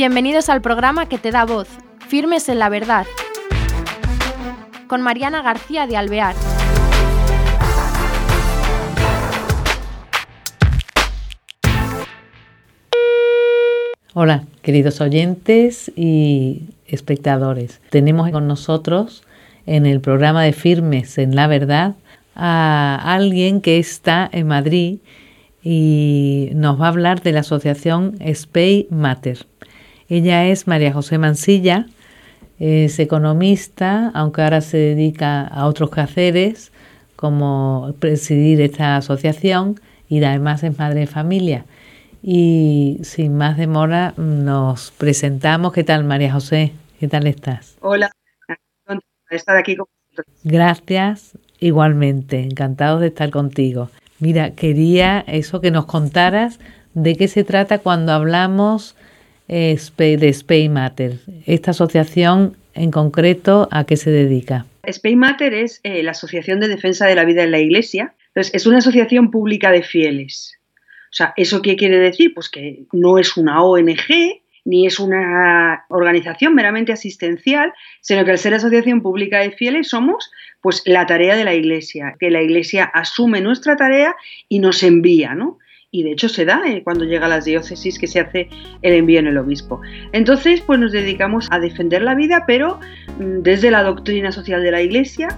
Bienvenidos 0.00 0.48
al 0.48 0.62
programa 0.62 1.10
que 1.10 1.18
te 1.18 1.30
da 1.30 1.44
voz, 1.44 1.68
Firmes 2.08 2.48
en 2.48 2.58
la 2.58 2.70
Verdad, 2.70 3.04
con 4.86 5.02
Mariana 5.02 5.42
García 5.42 5.86
de 5.86 5.98
Alvear. 5.98 6.34
Hola, 14.14 14.44
queridos 14.62 15.02
oyentes 15.02 15.92
y 15.94 16.70
espectadores. 16.86 17.82
Tenemos 17.90 18.30
con 18.30 18.48
nosotros 18.48 19.22
en 19.66 19.84
el 19.84 20.00
programa 20.00 20.42
de 20.44 20.54
Firmes 20.54 21.18
en 21.18 21.36
la 21.36 21.46
Verdad 21.46 21.96
a 22.34 22.98
alguien 23.04 23.60
que 23.60 23.78
está 23.78 24.30
en 24.32 24.46
Madrid 24.46 25.00
y 25.62 26.52
nos 26.54 26.80
va 26.80 26.86
a 26.86 26.88
hablar 26.88 27.20
de 27.20 27.32
la 27.32 27.40
asociación 27.40 28.16
Spay 28.32 28.86
Matter. 28.88 29.46
Ella 30.10 30.44
es 30.46 30.66
María 30.66 30.92
José 30.92 31.18
Mansilla, 31.18 31.86
es 32.58 32.98
economista, 32.98 34.10
aunque 34.12 34.42
ahora 34.42 34.60
se 34.60 34.76
dedica 34.76 35.46
a 35.46 35.66
otros 35.66 35.90
quehaceres, 35.90 36.72
como 37.14 37.94
presidir 38.00 38.60
esta 38.60 38.96
asociación 38.96 39.80
y 40.08 40.22
además 40.24 40.64
es 40.64 40.76
madre 40.76 41.00
de 41.00 41.06
familia. 41.06 41.64
Y 42.24 42.98
sin 43.02 43.36
más 43.36 43.56
demora 43.56 44.12
nos 44.16 44.90
presentamos. 44.90 45.72
¿Qué 45.72 45.84
tal, 45.84 46.02
María 46.02 46.32
José? 46.32 46.72
¿Qué 46.98 47.06
tal 47.06 47.28
estás? 47.28 47.76
Hola, 47.80 48.10
estar 49.30 49.56
aquí 49.56 49.76
con 49.76 49.86
Gracias, 50.42 51.38
igualmente, 51.60 52.40
encantados 52.40 53.00
de 53.00 53.06
estar 53.06 53.30
contigo. 53.30 53.90
Mira, 54.18 54.56
quería 54.56 55.20
eso 55.28 55.60
que 55.60 55.70
nos 55.70 55.86
contaras 55.86 56.58
de 56.94 57.14
qué 57.14 57.28
se 57.28 57.44
trata 57.44 57.78
cuando 57.78 58.12
hablamos 58.12 58.96
de 60.16 60.68
Matter. 60.68 61.18
Esta 61.44 61.72
asociación 61.72 62.56
en 62.74 62.90
concreto, 62.90 63.68
¿a 63.72 63.84
qué 63.84 63.96
se 63.96 64.10
dedica? 64.10 64.66
Matter 65.16 65.54
es 65.54 65.80
eh, 65.82 66.02
la 66.02 66.12
Asociación 66.12 66.60
de 66.60 66.68
Defensa 66.68 67.06
de 67.06 67.16
la 67.16 67.24
Vida 67.24 67.42
en 67.42 67.50
la 67.50 67.58
Iglesia. 67.58 68.14
Entonces, 68.28 68.54
es 68.54 68.66
una 68.66 68.78
asociación 68.78 69.30
pública 69.30 69.72
de 69.72 69.82
fieles. 69.82 70.56
O 71.10 71.12
sea, 71.12 71.34
¿eso 71.36 71.62
qué 71.62 71.74
quiere 71.76 71.98
decir? 71.98 72.32
Pues 72.32 72.48
que 72.48 72.84
no 72.92 73.18
es 73.18 73.36
una 73.36 73.62
ONG, 73.62 74.40
ni 74.64 74.86
es 74.86 75.00
una 75.00 75.84
organización 75.88 76.54
meramente 76.54 76.92
asistencial, 76.92 77.72
sino 78.00 78.24
que 78.24 78.30
al 78.30 78.38
ser 78.38 78.54
asociación 78.54 79.02
pública 79.02 79.40
de 79.40 79.50
fieles 79.50 79.88
somos 79.88 80.30
pues 80.60 80.82
la 80.86 81.06
tarea 81.06 81.36
de 81.36 81.44
la 81.44 81.54
Iglesia, 81.54 82.14
que 82.20 82.30
la 82.30 82.42
Iglesia 82.42 82.84
asume 82.84 83.40
nuestra 83.40 83.76
tarea 83.76 84.14
y 84.48 84.58
nos 84.60 84.82
envía, 84.82 85.34
¿no? 85.34 85.58
Y 85.92 86.04
de 86.04 86.12
hecho 86.12 86.28
se 86.28 86.44
da 86.44 86.62
eh, 86.66 86.82
cuando 86.84 87.04
llega 87.04 87.26
a 87.26 87.28
las 87.28 87.44
diócesis 87.44 87.98
que 87.98 88.06
se 88.06 88.20
hace 88.20 88.48
el 88.82 88.94
envío 88.94 89.18
en 89.18 89.26
el 89.26 89.38
obispo. 89.38 89.80
Entonces, 90.12 90.60
pues 90.60 90.78
nos 90.78 90.92
dedicamos 90.92 91.48
a 91.50 91.58
defender 91.58 92.02
la 92.02 92.14
vida, 92.14 92.44
pero 92.46 92.78
mm, 93.18 93.42
desde 93.42 93.70
la 93.70 93.82
doctrina 93.82 94.30
social 94.32 94.62
de 94.62 94.70
la 94.70 94.82
Iglesia 94.82 95.28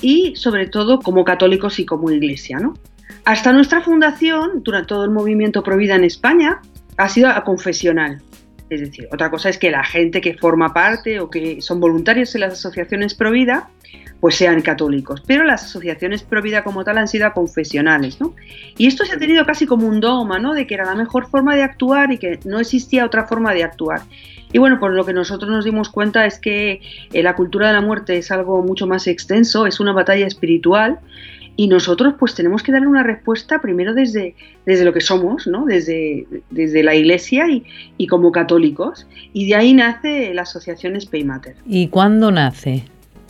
y 0.00 0.36
sobre 0.36 0.68
todo 0.68 1.00
como 1.00 1.24
católicos 1.24 1.78
y 1.78 1.86
como 1.86 2.10
Iglesia, 2.10 2.58
¿no? 2.58 2.74
Hasta 3.24 3.52
nuestra 3.52 3.80
fundación, 3.80 4.62
durante 4.62 4.88
todo 4.88 5.04
el 5.04 5.10
movimiento 5.10 5.64
Provida 5.64 5.96
en 5.96 6.04
España, 6.04 6.60
ha 6.96 7.08
sido 7.08 7.28
a 7.28 7.42
confesional. 7.42 8.22
Es 8.70 8.80
decir, 8.80 9.08
otra 9.12 9.30
cosa 9.30 9.48
es 9.48 9.58
que 9.58 9.70
la 9.70 9.84
gente 9.84 10.20
que 10.20 10.34
forma 10.34 10.72
parte 10.72 11.18
o 11.20 11.30
que 11.30 11.60
son 11.60 11.80
voluntarios 11.80 12.34
en 12.34 12.42
las 12.42 12.52
asociaciones 12.52 13.14
Provida 13.14 13.68
pues 14.20 14.36
sean 14.36 14.62
católicos. 14.62 15.22
Pero 15.26 15.44
las 15.44 15.64
asociaciones 15.64 16.22
pro 16.22 16.42
como 16.64 16.84
tal 16.84 16.98
han 16.98 17.08
sido 17.08 17.32
confesionales, 17.32 18.20
¿no? 18.20 18.34
Y 18.76 18.86
esto 18.86 19.04
se 19.04 19.14
ha 19.14 19.18
tenido 19.18 19.44
casi 19.44 19.66
como 19.66 19.86
un 19.86 20.00
dogma, 20.00 20.38
¿no? 20.38 20.54
De 20.54 20.66
que 20.66 20.74
era 20.74 20.84
la 20.84 20.94
mejor 20.94 21.28
forma 21.28 21.56
de 21.56 21.62
actuar 21.62 22.12
y 22.12 22.18
que 22.18 22.38
no 22.44 22.60
existía 22.60 23.04
otra 23.04 23.26
forma 23.26 23.52
de 23.52 23.64
actuar. 23.64 24.02
Y 24.52 24.58
bueno, 24.58 24.78
por 24.78 24.92
lo 24.92 25.04
que 25.04 25.12
nosotros 25.12 25.50
nos 25.50 25.64
dimos 25.64 25.88
cuenta 25.88 26.24
es 26.24 26.38
que 26.38 26.80
eh, 27.12 27.22
la 27.22 27.34
cultura 27.34 27.68
de 27.68 27.74
la 27.74 27.80
muerte 27.80 28.16
es 28.16 28.30
algo 28.30 28.62
mucho 28.62 28.86
más 28.86 29.06
extenso, 29.06 29.66
es 29.66 29.80
una 29.80 29.92
batalla 29.92 30.26
espiritual 30.26 31.00
y 31.56 31.68
nosotros 31.68 32.14
pues 32.18 32.34
tenemos 32.34 32.62
que 32.62 32.70
darle 32.70 32.86
una 32.86 33.02
respuesta 33.02 33.60
primero 33.60 33.94
desde, 33.94 34.34
desde 34.66 34.84
lo 34.84 34.92
que 34.92 35.00
somos, 35.00 35.46
¿no? 35.46 35.64
desde, 35.64 36.26
desde 36.50 36.82
la 36.82 36.94
iglesia 36.94 37.48
y, 37.50 37.64
y 37.96 38.06
como 38.06 38.30
católicos. 38.30 39.06
Y 39.32 39.48
de 39.48 39.56
ahí 39.56 39.74
nace 39.74 40.32
la 40.34 40.42
asociación 40.42 41.00
Spay 41.00 41.24
Matter. 41.24 41.56
¿Y 41.66 41.88
cuándo 41.88 42.30
nace? 42.30 42.84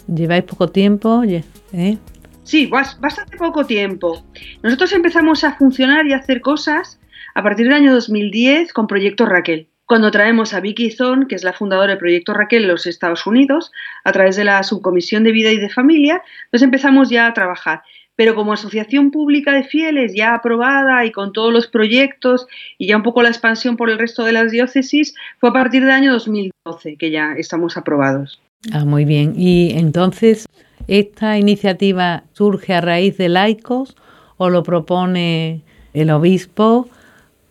¿Lleváis 0.07 0.45
poco 0.45 0.69
tiempo? 0.69 1.23
¿Eh? 1.25 1.99
Sí, 2.45 2.67
bastante 2.67 3.37
poco 3.37 3.67
tiempo. 3.67 4.25
Nosotros 4.63 4.93
empezamos 4.93 5.43
a 5.43 5.57
funcionar 5.57 6.07
y 6.07 6.13
a 6.13 6.19
hacer 6.19 6.41
cosas 6.41 7.01
a 7.35 7.43
partir 7.43 7.67
del 7.67 7.75
año 7.75 7.93
2010 7.93 8.73
con 8.73 8.87
Proyecto 8.87 9.27
Raquel. 9.27 9.69
Cuando 9.85 10.11
traemos 10.11 10.55
a 10.55 10.61
Vicky 10.61 10.91
Zon, 10.91 11.27
que 11.27 11.35
es 11.35 11.45
la 11.45 11.53
fundadora 11.53 11.91
del 11.91 11.99
Proyecto 11.99 12.35
Raquel 12.35 12.63
en 12.63 12.71
los 12.71 12.87
Estados 12.87 13.27
Unidos, 13.27 13.73
a 14.05 14.13
través 14.13 14.37
de 14.37 14.45
la 14.45 14.63
Subcomisión 14.63 15.25
de 15.25 15.33
Vida 15.33 15.51
y 15.51 15.59
de 15.59 15.69
Familia, 15.69 16.23
pues 16.51 16.63
empezamos 16.63 17.11
ya 17.11 17.27
a 17.27 17.35
trabajar. 17.35 17.83
Pero 18.15 18.35
como 18.35 18.53
asociación 18.53 19.11
pública 19.11 19.53
de 19.53 19.65
fieles 19.65 20.15
ya 20.15 20.35
aprobada 20.35 21.05
y 21.05 21.13
con 21.13 21.33
todos 21.33 21.53
los 21.53 21.67
proyectos 21.67 22.47
y 22.79 22.87
ya 22.87 22.97
un 22.97 23.03
poco 23.03 23.23
la 23.23 23.29
expansión 23.29 23.77
por 23.77 23.91
el 23.91 23.99
resto 23.99 24.25
de 24.25 24.33
las 24.33 24.51
diócesis, 24.51 25.15
fue 25.39 25.51
a 25.51 25.53
partir 25.53 25.83
del 25.83 25.91
año 25.91 26.13
2012 26.13 26.97
que 26.97 27.11
ya 27.11 27.35
estamos 27.37 27.77
aprobados. 27.77 28.41
Ah, 28.73 28.85
muy 28.85 29.05
bien. 29.05 29.35
Y 29.37 29.73
entonces, 29.77 30.47
¿esta 30.89 31.39
iniciativa 31.39 32.25
surge 32.33 32.75
a 32.75 32.81
raíz 32.81 33.17
de 33.17 33.29
laicos 33.29 33.97
o 34.37 34.51
lo 34.51 34.63
propone 34.63 35.63
el 35.95 36.11
obispo? 36.11 36.89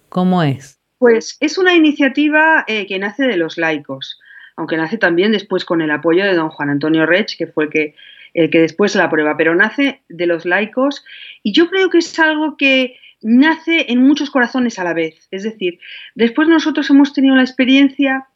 ¿Cómo 0.10 0.44
es? 0.44 0.80
Pues 0.98 1.38
es 1.40 1.58
una 1.58 1.76
iniciativa 1.76 2.64
eh, 2.68 2.88
que 2.88 3.00
nace 3.00 3.24
de 3.24 3.38
los 3.38 3.58
laicos, 3.58 4.20
aunque 4.56 4.78
nace 4.78 4.98
también 4.98 5.32
después 5.32 5.66
con 5.66 5.82
el 5.82 5.92
apoyo 5.92 6.24
de 6.26 6.34
don 6.34 6.50
Juan 6.50 6.70
Antonio 6.70 7.06
Rech, 7.06 7.38
que 7.38 7.48
fue 7.48 7.66
el 7.66 7.70
que, 7.70 7.96
el 8.34 8.50
que 8.50 8.60
después 8.60 8.96
la 8.96 9.06
aprueba, 9.06 9.36
pero 9.38 9.56
nace 9.56 10.02
de 10.10 10.26
los 10.26 10.46
laicos 10.46 11.04
y 11.44 11.52
yo 11.52 11.70
creo 11.70 11.90
que 11.90 11.98
es 12.00 12.18
algo 12.20 12.56
que 12.58 12.98
nace 13.28 13.92
en 13.92 14.04
muchos 14.04 14.30
corazones 14.30 14.78
a 14.78 14.84
la 14.84 14.94
vez. 14.94 15.28
Es 15.32 15.42
decir, 15.42 15.80
después 16.14 16.48
nosotros 16.48 16.88
hemos 16.92 17.12
tenido 17.12 17.36
la 17.36 17.42
experiencia 17.42 18.28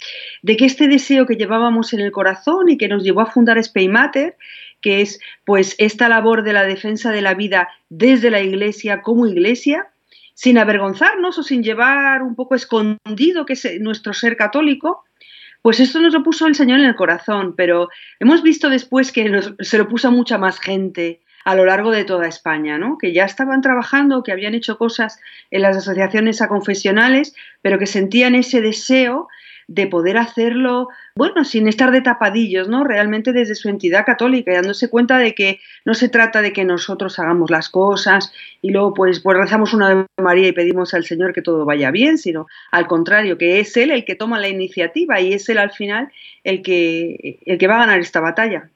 de 0.41 0.57
que 0.57 0.65
este 0.65 0.87
deseo 0.87 1.27
que 1.27 1.35
llevábamos 1.35 1.93
en 1.93 1.99
el 1.99 2.11
corazón 2.11 2.69
y 2.69 2.77
que 2.77 2.87
nos 2.87 3.03
llevó 3.03 3.21
a 3.21 3.27
fundar 3.27 3.63
Spaymater, 3.63 4.35
que 4.81 5.01
es 5.01 5.19
pues 5.45 5.75
esta 5.77 6.09
labor 6.09 6.43
de 6.43 6.53
la 6.53 6.63
defensa 6.63 7.11
de 7.11 7.21
la 7.21 7.35
vida 7.35 7.69
desde 7.89 8.31
la 8.31 8.41
iglesia 8.41 9.03
como 9.03 9.27
iglesia, 9.27 9.89
sin 10.33 10.57
avergonzarnos 10.57 11.37
o 11.37 11.43
sin 11.43 11.61
llevar 11.61 12.23
un 12.23 12.33
poco 12.33 12.55
escondido 12.55 13.45
que 13.45 13.53
es 13.53 13.67
nuestro 13.79 14.13
ser 14.13 14.37
católico, 14.37 15.03
pues 15.61 15.79
esto 15.79 15.99
nos 15.99 16.13
lo 16.13 16.23
puso 16.23 16.47
el 16.47 16.55
Señor 16.55 16.79
en 16.79 16.85
el 16.85 16.95
corazón, 16.95 17.53
pero 17.55 17.89
hemos 18.19 18.41
visto 18.41 18.69
después 18.69 19.11
que 19.11 19.39
se 19.59 19.77
lo 19.77 19.87
puso 19.87 20.07
a 20.07 20.11
mucha 20.11 20.39
más 20.39 20.59
gente, 20.59 21.21
a 21.45 21.55
lo 21.55 21.65
largo 21.65 21.91
de 21.91 22.03
toda 22.03 22.27
España, 22.27 22.77
¿no? 22.77 22.97
que 22.97 23.13
ya 23.13 23.25
estaban 23.25 23.61
trabajando, 23.61 24.23
que 24.23 24.31
habían 24.31 24.53
hecho 24.53 24.77
cosas 24.77 25.19
en 25.51 25.61
las 25.61 25.77
asociaciones 25.77 26.41
confesionales, 26.47 27.35
pero 27.61 27.79
que 27.79 27.87
sentían 27.87 28.35
ese 28.35 28.61
deseo 28.61 29.27
de 29.69 29.85
poder 29.85 30.17
hacerlo, 30.17 30.89
bueno, 31.15 31.45
sin 31.45 31.67
estar 31.67 31.91
de 31.91 32.01
tapadillos, 32.01 32.67
¿no? 32.67 32.83
Realmente 32.83 33.33
desde 33.33 33.53
su 33.53 33.69
entidad 33.69 34.03
católica 34.03 34.51
y 34.51 34.55
dándose 34.55 34.89
cuenta 34.89 35.19
de 35.19 35.35
que 35.35 35.59
no 35.85 35.93
se 35.93 36.09
trata 36.09 36.41
de 36.41 36.51
que 36.53 36.65
nosotros 36.65 37.19
hagamos 37.19 37.51
las 37.51 37.69
cosas 37.69 38.33
y 38.63 38.71
luego 38.71 38.95
pues, 38.95 39.19
pues 39.19 39.37
rezamos 39.37 39.75
una 39.75 39.89
de 39.89 40.05
María 40.17 40.47
y 40.47 40.53
pedimos 40.53 40.95
al 40.95 41.05
Señor 41.05 41.33
que 41.33 41.43
todo 41.43 41.65
vaya 41.65 41.91
bien, 41.91 42.17
sino 42.17 42.47
al 42.71 42.87
contrario, 42.87 43.37
que 43.37 43.59
es 43.59 43.77
Él 43.77 43.91
el 43.91 44.05
que 44.05 44.15
toma 44.15 44.39
la 44.39 44.47
iniciativa 44.47 45.21
y 45.21 45.33
es 45.33 45.47
Él 45.49 45.59
al 45.59 45.71
final 45.71 46.11
el 46.43 46.63
que, 46.63 47.37
el 47.45 47.59
que 47.59 47.67
va 47.67 47.75
a 47.75 47.85
ganar 47.85 47.99
esta 47.99 48.21
batalla. 48.21 48.71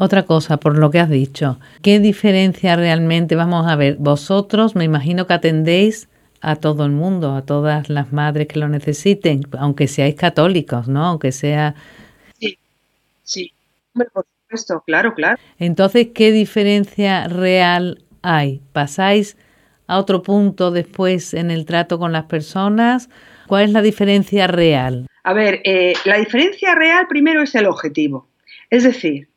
Otra 0.00 0.22
cosa, 0.22 0.58
por 0.58 0.78
lo 0.78 0.92
que 0.92 1.00
has 1.00 1.10
dicho, 1.10 1.58
¿qué 1.82 1.98
diferencia 1.98 2.76
realmente? 2.76 3.34
Vamos 3.34 3.66
a 3.66 3.74
ver, 3.74 3.96
vosotros 3.96 4.76
me 4.76 4.84
imagino 4.84 5.26
que 5.26 5.32
atendéis 5.32 6.08
a 6.40 6.54
todo 6.54 6.86
el 6.86 6.92
mundo, 6.92 7.34
a 7.34 7.42
todas 7.44 7.90
las 7.90 8.12
madres 8.12 8.46
que 8.46 8.60
lo 8.60 8.68
necesiten, 8.68 9.40
aunque 9.58 9.88
seáis 9.88 10.14
católicos, 10.14 10.86
¿no? 10.86 11.04
Aunque 11.04 11.32
sea... 11.32 11.74
Sí, 12.38 12.56
sí, 13.24 13.52
por 13.92 14.24
supuesto, 14.44 14.84
claro, 14.86 15.14
claro. 15.14 15.36
Entonces, 15.58 16.10
¿qué 16.14 16.30
diferencia 16.30 17.26
real 17.26 18.00
hay? 18.22 18.62
¿Pasáis 18.72 19.36
a 19.88 19.98
otro 19.98 20.22
punto 20.22 20.70
después 20.70 21.34
en 21.34 21.50
el 21.50 21.64
trato 21.64 21.98
con 21.98 22.12
las 22.12 22.26
personas? 22.26 23.10
¿Cuál 23.48 23.64
es 23.64 23.72
la 23.72 23.82
diferencia 23.82 24.46
real? 24.46 25.08
A 25.24 25.32
ver, 25.32 25.60
eh, 25.64 25.94
la 26.04 26.18
diferencia 26.18 26.76
real 26.76 27.08
primero 27.08 27.42
es 27.42 27.52
el 27.56 27.66
objetivo. 27.66 28.28
Es 28.70 28.84
decir, 28.84 29.28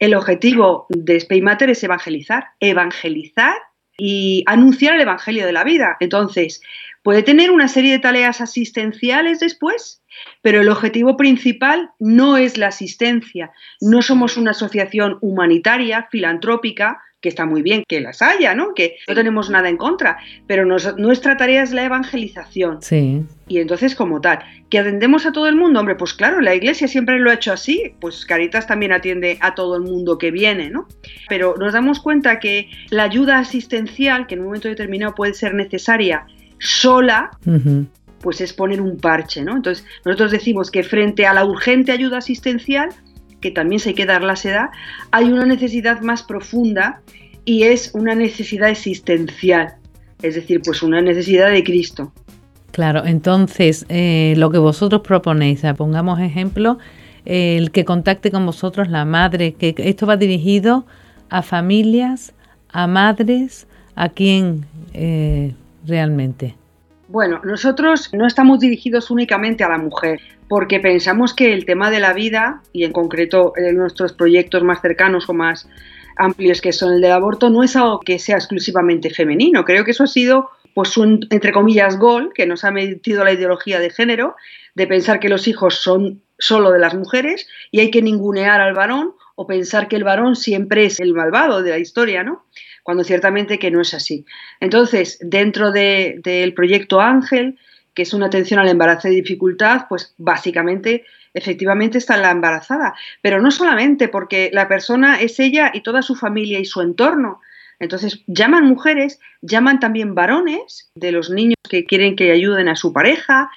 el 0.00 0.14
objetivo 0.14 0.86
de 0.88 1.20
Spaymatter 1.20 1.70
es 1.70 1.84
evangelizar, 1.84 2.48
evangelizar 2.58 3.54
y 3.96 4.42
anunciar 4.46 4.94
el 4.94 5.02
evangelio 5.02 5.46
de 5.46 5.52
la 5.52 5.62
vida. 5.62 5.96
Entonces, 6.00 6.62
Puede 7.02 7.22
tener 7.22 7.50
una 7.50 7.68
serie 7.68 7.92
de 7.92 7.98
tareas 7.98 8.42
asistenciales 8.42 9.40
después, 9.40 10.02
pero 10.42 10.60
el 10.60 10.68
objetivo 10.68 11.16
principal 11.16 11.90
no 11.98 12.36
es 12.36 12.58
la 12.58 12.66
asistencia. 12.66 13.52
No 13.80 14.02
somos 14.02 14.36
una 14.36 14.50
asociación 14.50 15.16
humanitaria, 15.22 16.08
filantrópica, 16.10 17.00
que 17.20 17.28
está 17.28 17.44
muy 17.44 17.62
bien 17.62 17.84
que 17.86 18.00
las 18.00 18.22
haya, 18.22 18.54
¿no? 18.54 18.72
Que 18.74 18.96
no 19.06 19.14
tenemos 19.14 19.50
nada 19.50 19.68
en 19.68 19.76
contra, 19.76 20.18
pero 20.46 20.64
nuestra 20.64 21.36
tarea 21.36 21.62
es 21.62 21.72
la 21.72 21.84
evangelización. 21.84 22.80
Sí. 22.80 23.22
Y 23.46 23.58
entonces, 23.58 23.94
como 23.94 24.20
tal, 24.20 24.38
que 24.70 24.78
atendemos 24.78 25.26
a 25.26 25.32
todo 25.32 25.46
el 25.46 25.56
mundo, 25.56 25.80
hombre, 25.80 25.96
pues 25.96 26.14
claro, 26.14 26.40
la 26.40 26.54
iglesia 26.54 26.88
siempre 26.88 27.18
lo 27.18 27.30
ha 27.30 27.34
hecho 27.34 27.52
así, 27.52 27.92
pues 28.00 28.24
Caritas 28.24 28.66
también 28.66 28.92
atiende 28.92 29.38
a 29.40 29.54
todo 29.54 29.76
el 29.76 29.82
mundo 29.82 30.18
que 30.18 30.30
viene, 30.30 30.70
¿no? 30.70 30.88
Pero 31.28 31.54
nos 31.58 31.72
damos 31.72 32.00
cuenta 32.00 32.38
que 32.38 32.70
la 32.90 33.02
ayuda 33.02 33.38
asistencial, 33.38 34.26
que 34.26 34.34
en 34.34 34.40
un 34.40 34.46
momento 34.46 34.68
determinado 34.68 35.14
puede 35.14 35.34
ser 35.34 35.54
necesaria 35.54 36.26
sola, 36.58 37.30
pues 38.20 38.40
es 38.40 38.52
poner 38.52 38.80
un 38.80 38.98
parche, 38.98 39.42
¿no? 39.42 39.56
Entonces, 39.56 39.84
nosotros 40.04 40.30
decimos 40.30 40.70
que 40.70 40.82
frente 40.82 41.26
a 41.26 41.34
la 41.34 41.44
urgente 41.44 41.90
ayuda 41.90 42.18
asistencial, 42.18 42.90
que 43.40 43.50
también 43.50 43.80
se 43.80 43.90
hay 43.90 43.94
que 43.94 44.06
dar 44.06 44.22
la 44.22 44.36
seda, 44.36 44.70
hay 45.10 45.30
una 45.30 45.46
necesidad 45.46 46.00
más 46.00 46.22
profunda 46.22 47.00
y 47.44 47.64
es 47.64 47.90
una 47.94 48.14
necesidad 48.14 48.70
existencial, 48.70 49.74
es 50.22 50.34
decir, 50.34 50.60
pues 50.64 50.82
una 50.82 51.00
necesidad 51.00 51.50
de 51.50 51.64
Cristo. 51.64 52.12
Claro, 52.72 53.04
entonces 53.04 53.86
eh, 53.88 54.34
lo 54.36 54.50
que 54.50 54.58
vosotros 54.58 55.02
proponéis, 55.02 55.62
pongamos 55.76 56.20
ejemplo, 56.20 56.78
el 57.24 57.70
que 57.70 57.84
contacte 57.84 58.30
con 58.30 58.46
vosotros 58.46 58.88
la 58.88 59.04
madre, 59.04 59.52
que 59.54 59.74
esto 59.78 60.06
va 60.06 60.16
dirigido 60.16 60.86
a 61.28 61.42
familias, 61.42 62.32
a 62.68 62.86
madres, 62.86 63.66
a 63.94 64.08
quién 64.08 64.66
eh, 64.94 65.54
realmente. 65.86 66.56
Bueno, 67.10 67.40
nosotros 67.42 68.08
no 68.12 68.24
estamos 68.24 68.60
dirigidos 68.60 69.10
únicamente 69.10 69.64
a 69.64 69.68
la 69.68 69.78
mujer, 69.78 70.20
porque 70.48 70.78
pensamos 70.78 71.34
que 71.34 71.52
el 71.52 71.64
tema 71.64 71.90
de 71.90 71.98
la 71.98 72.12
vida, 72.12 72.62
y 72.72 72.84
en 72.84 72.92
concreto 72.92 73.52
en 73.56 73.76
nuestros 73.76 74.12
proyectos 74.12 74.62
más 74.62 74.80
cercanos 74.80 75.28
o 75.28 75.34
más 75.34 75.68
amplios 76.16 76.60
que 76.60 76.72
son 76.72 76.92
el 76.92 77.00
del 77.00 77.10
aborto, 77.10 77.50
no 77.50 77.64
es 77.64 77.74
algo 77.74 77.98
que 77.98 78.20
sea 78.20 78.36
exclusivamente 78.36 79.10
femenino. 79.10 79.64
Creo 79.64 79.84
que 79.84 79.90
eso 79.90 80.04
ha 80.04 80.06
sido, 80.06 80.50
pues, 80.72 80.96
un, 80.96 81.26
entre 81.30 81.50
comillas, 81.50 81.98
gol 81.98 82.30
que 82.32 82.46
nos 82.46 82.62
ha 82.62 82.70
metido 82.70 83.24
la 83.24 83.32
ideología 83.32 83.80
de 83.80 83.90
género, 83.90 84.36
de 84.76 84.86
pensar 84.86 85.18
que 85.18 85.28
los 85.28 85.48
hijos 85.48 85.82
son 85.82 86.22
solo 86.38 86.70
de 86.70 86.78
las 86.78 86.94
mujeres 86.94 87.48
y 87.72 87.80
hay 87.80 87.90
que 87.90 88.02
ningunear 88.02 88.60
al 88.60 88.74
varón 88.74 89.14
o 89.34 89.48
pensar 89.48 89.88
que 89.88 89.96
el 89.96 90.04
varón 90.04 90.36
siempre 90.36 90.84
es 90.84 91.00
el 91.00 91.14
malvado 91.14 91.60
de 91.60 91.70
la 91.70 91.78
historia, 91.78 92.22
¿no? 92.22 92.44
Cuando 92.82 93.04
ciertamente 93.04 93.58
que 93.58 93.70
no 93.70 93.80
es 93.80 93.94
así. 93.94 94.24
Entonces, 94.60 95.18
dentro 95.20 95.72
del 95.72 96.54
proyecto 96.54 97.00
Ángel, 97.00 97.58
que 97.94 98.02
es 98.02 98.14
una 98.14 98.26
atención 98.26 98.60
al 98.60 98.68
embarazo 98.68 99.08
de 99.08 99.14
dificultad, 99.14 99.86
pues 99.88 100.14
básicamente, 100.18 101.04
efectivamente 101.34 101.98
está 101.98 102.16
la 102.16 102.30
embarazada, 102.30 102.94
pero 103.22 103.40
no 103.40 103.50
solamente 103.50 104.08
porque 104.08 104.50
la 104.52 104.68
persona 104.68 105.20
es 105.20 105.38
ella 105.40 105.70
y 105.74 105.82
toda 105.82 106.02
su 106.02 106.14
familia 106.14 106.58
y 106.58 106.64
su 106.64 106.80
entorno. 106.80 107.40
Entonces, 107.78 108.22
llaman 108.26 108.66
mujeres, 108.66 109.20
llaman 109.40 109.80
también 109.80 110.14
varones 110.14 110.90
de 110.94 111.12
los 111.12 111.30
niños 111.30 111.56
que 111.68 111.84
quieren 111.84 112.14
que 112.14 112.30
ayuden 112.30 112.68
a 112.68 112.76
su 112.76 112.92
pareja, 112.92 113.50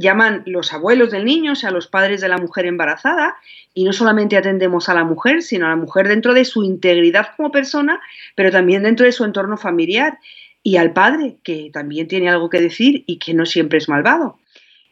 llaman 0.00 0.42
los 0.46 0.72
abuelos 0.72 1.10
del 1.10 1.24
niño, 1.24 1.52
o 1.52 1.54
sea, 1.54 1.70
los 1.70 1.86
padres 1.86 2.20
de 2.20 2.28
la 2.28 2.38
mujer 2.38 2.66
embarazada, 2.66 3.36
y 3.74 3.84
no 3.84 3.92
solamente 3.92 4.36
atendemos 4.36 4.88
a 4.88 4.94
la 4.94 5.04
mujer, 5.04 5.42
sino 5.42 5.66
a 5.66 5.70
la 5.70 5.76
mujer 5.76 6.08
dentro 6.08 6.34
de 6.34 6.44
su 6.44 6.64
integridad 6.64 7.28
como 7.36 7.52
persona, 7.52 8.00
pero 8.34 8.50
también 8.50 8.82
dentro 8.82 9.06
de 9.06 9.12
su 9.12 9.24
entorno 9.24 9.56
familiar, 9.56 10.18
y 10.62 10.76
al 10.76 10.92
padre, 10.92 11.36
que 11.42 11.70
también 11.72 12.08
tiene 12.08 12.28
algo 12.28 12.50
que 12.50 12.60
decir 12.60 13.04
y 13.06 13.18
que 13.18 13.34
no 13.34 13.46
siempre 13.46 13.78
es 13.78 13.88
malvado. 13.88 14.38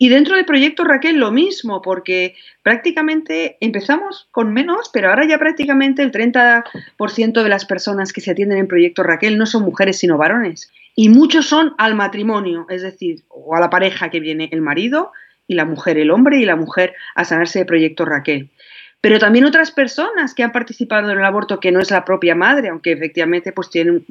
Y 0.01 0.11
dentro 0.11 0.37
del 0.37 0.45
proyecto 0.45 0.85
Raquel 0.85 1.17
lo 1.17 1.33
mismo, 1.33 1.83
porque 1.83 2.37
prácticamente 2.63 3.57
empezamos 3.61 4.29
con 4.31 4.53
menos, 4.53 4.91
pero 4.93 5.11
ahora 5.11 5.27
ya 5.27 5.39
prácticamente 5.39 6.03
el 6.03 6.13
30% 6.13 7.43
de 7.43 7.49
las 7.49 7.65
personas 7.65 8.13
que 8.13 8.21
se 8.21 8.31
atienden 8.31 8.59
en 8.59 8.69
proyecto 8.69 9.03
Raquel 9.03 9.37
no 9.37 9.45
son 9.45 9.65
mujeres 9.65 9.99
sino 9.99 10.17
varones. 10.17 10.71
Y 11.01 11.11
muchos 11.11 11.47
son 11.47 11.77
al 11.79 11.95
matrimonio, 11.95 12.67
es 12.69 12.83
decir, 12.83 13.23
o 13.29 13.55
a 13.55 13.61
la 13.61 13.71
pareja 13.71 14.11
que 14.11 14.19
viene 14.19 14.49
el 14.51 14.61
marido 14.61 15.13
y 15.47 15.55
la 15.55 15.65
mujer, 15.65 15.97
el 15.97 16.11
hombre 16.11 16.41
y 16.41 16.45
la 16.45 16.57
mujer 16.57 16.93
a 17.15 17.25
sanarse 17.25 17.61
de 17.61 17.67
proyecto 17.67 18.05
Raquel 18.05 18.51
pero 19.01 19.19
también 19.19 19.45
otras 19.45 19.71
personas 19.71 20.35
que 20.35 20.43
han 20.43 20.51
participado 20.51 21.11
en 21.11 21.19
el 21.19 21.25
aborto 21.25 21.61
que 21.61 21.71
no 21.71 21.81
es 21.81 21.91
la 21.91 22.05
propia 22.05 22.35
madre, 22.35 22.69
aunque 22.69 22.93
efectivamente 22.93 23.53
pues 23.53 23.71
tienen 23.71 24.05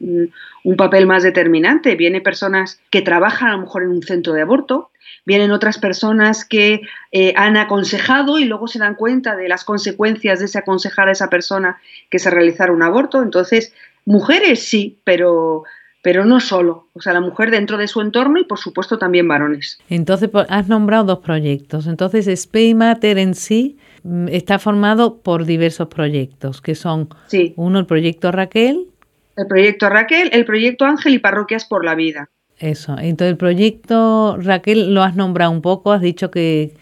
un, 0.64 0.78
papel 0.78 1.06
más 1.06 1.24
determinante. 1.24 1.96
Vienen 1.96 2.24
personas 2.24 2.80
que 2.90 3.02
trabajan 3.02 3.50
a 3.50 3.52
lo 3.54 3.64
mejor 3.64 3.84
en 3.84 3.90
un 3.90 4.02
centro 4.02 4.32
de 4.32 4.44
aborto, 4.44 4.92
vienen 5.26 5.52
otras 5.52 5.78
personas 5.78 6.46
que 6.46 6.82
eh, 7.12 7.34
han 7.36 7.58
aconsejado 7.58 8.38
y 8.38 8.46
luego 8.46 8.68
se 8.68 8.80
dan 8.80 8.96
cuenta 8.96 9.36
de 9.36 9.50
las 9.50 9.66
consecuencias 9.66 10.40
de 10.40 10.46
ese 10.46 10.60
aconsejar 10.60 11.10
a 11.10 11.12
esa 11.12 11.30
persona 11.30 11.82
que 12.10 12.20
se 12.20 12.30
realizara 12.30 12.72
un 12.72 12.82
aborto. 12.82 13.22
Entonces, 13.22 13.74
mujeres 14.06 14.64
sí, 14.70 15.00
pero 15.04 15.66
pero 16.08 16.24
no 16.24 16.40
solo, 16.40 16.88
o 16.94 17.02
sea, 17.02 17.12
la 17.12 17.20
mujer 17.20 17.52
dentro 17.52 17.78
de 17.78 17.90
su 17.90 18.00
entorno 18.00 18.40
y 18.40 18.46
por 18.46 18.60
supuesto 18.60 18.98
también 18.98 19.28
varones. 19.28 19.78
Entonces, 19.90 20.30
has 20.48 20.70
nombrado 20.70 21.04
dos 21.04 21.20
proyectos. 21.20 21.86
Entonces, 21.86 22.30
Spay 22.40 22.74
Mater 22.74 23.18
en 23.18 23.36
sí 23.36 23.78
Mm, 24.08 24.30
está 24.30 24.58
formado 24.58 25.18
por 25.18 25.44
diversos 25.44 25.90
proyectos, 25.90 26.62
que 26.62 26.76
son 26.76 27.10
uno 27.58 27.80
el 27.80 27.86
proyecto 27.86 28.32
Raquel. 28.32 28.88
El 29.36 29.48
proyecto 29.48 29.90
Raquel, 29.90 30.30
el 30.32 30.46
proyecto 30.46 30.86
Ángel 30.86 31.16
y 31.16 31.20
Parroquias 31.20 31.66
por 31.66 31.84
la 31.84 31.94
Vida. 31.94 32.30
Eso, 32.58 32.98
entonces 32.98 33.32
el 33.32 33.38
proyecto 33.38 34.38
Raquel 34.40 34.94
lo 34.94 35.04
has 35.04 35.16
nombrado 35.16 35.52
un 35.52 35.62
poco, 35.62 35.92
has 35.92 36.02
dicho 36.02 36.32
que, 36.32 36.74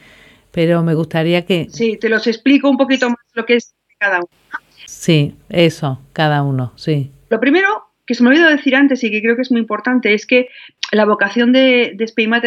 pero 0.51 0.83
me 0.83 0.94
gustaría 0.94 1.45
que... 1.45 1.68
Sí, 1.72 1.98
te 2.00 2.10
los 2.10 2.27
explico 2.27 2.69
un 2.69 2.77
poquito 2.77 3.10
más 3.10 3.18
lo 3.33 3.45
que 3.45 3.56
es 3.56 3.74
cada 3.98 4.18
uno. 4.18 4.27
Sí, 4.86 5.36
eso, 5.50 6.00
cada 6.13 6.44
uno, 6.44 6.74
sí. 6.75 7.12
Lo 7.30 7.39
primero 7.39 7.88
que 8.06 8.16
se 8.16 8.24
me 8.24 8.30
olvidó 8.30 8.50
decir 8.50 8.75
antes 8.75 9.04
y 9.04 9.12
que 9.12 9.22
creo 9.22 9.36
que 9.36 9.42
es 9.42 9.52
muy 9.52 9.62
importante 9.62 10.13
es 10.13 10.25
que 10.25 10.50
la 10.92 11.06
vocación 11.06 11.52
de, 11.52 11.94
de 11.96 12.04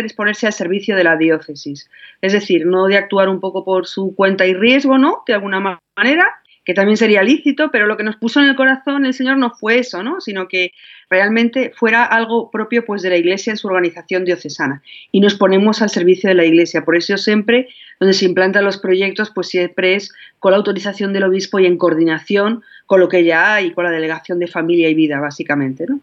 es 0.06 0.12
ponerse 0.12 0.46
al 0.46 0.52
servicio 0.52 0.96
de 0.96 1.04
la 1.04 1.16
diócesis. 1.16 1.90
Es 2.20 2.32
decir, 2.32 2.66
no 2.66 2.86
de 2.86 2.96
actuar 2.96 3.28
un 3.28 3.40
poco 3.40 3.64
por 3.64 3.86
su 3.86 4.14
cuenta 4.14 4.46
y 4.46 4.54
riesgo, 4.54 4.98
¿no? 4.98 5.22
De 5.26 5.34
alguna 5.34 5.80
manera, 5.96 6.42
que 6.68 6.74
también 6.74 6.98
sería 6.98 7.22
lícito, 7.22 7.70
pero 7.70 7.86
lo 7.86 7.96
que 7.96 8.02
nos 8.02 8.16
puso 8.16 8.40
en 8.40 8.46
el 8.50 8.54
corazón 8.54 9.06
el 9.06 9.14
Señor 9.14 9.38
no 9.38 9.48
fue 9.48 9.78
eso, 9.78 10.02
¿no? 10.02 10.20
sino 10.20 10.48
que 10.48 10.72
realmente 11.08 11.72
fuera 11.74 12.04
algo 12.04 12.50
propio 12.50 12.84
pues, 12.84 13.00
de 13.00 13.08
la 13.08 13.16
Iglesia 13.16 13.52
en 13.52 13.56
su 13.56 13.68
organización 13.68 14.26
diocesana. 14.26 14.82
Y 15.10 15.20
nos 15.20 15.34
ponemos 15.34 15.80
al 15.80 15.88
servicio 15.88 16.28
de 16.28 16.34
la 16.34 16.44
Iglesia. 16.44 16.84
Por 16.84 16.94
eso 16.94 17.16
siempre, 17.16 17.68
donde 17.98 18.12
se 18.12 18.26
implantan 18.26 18.66
los 18.66 18.76
proyectos, 18.76 19.32
pues 19.34 19.48
siempre 19.48 19.94
es 19.94 20.12
con 20.40 20.50
la 20.50 20.58
autorización 20.58 21.14
del 21.14 21.24
obispo 21.24 21.58
y 21.58 21.64
en 21.64 21.78
coordinación 21.78 22.62
con 22.84 23.00
lo 23.00 23.08
que 23.08 23.24
ya 23.24 23.54
hay, 23.54 23.70
con 23.70 23.84
la 23.84 23.90
delegación 23.90 24.38
de 24.38 24.46
familia 24.46 24.90
y 24.90 24.94
vida, 24.94 25.20
básicamente. 25.20 25.86
¿no? 25.88 26.00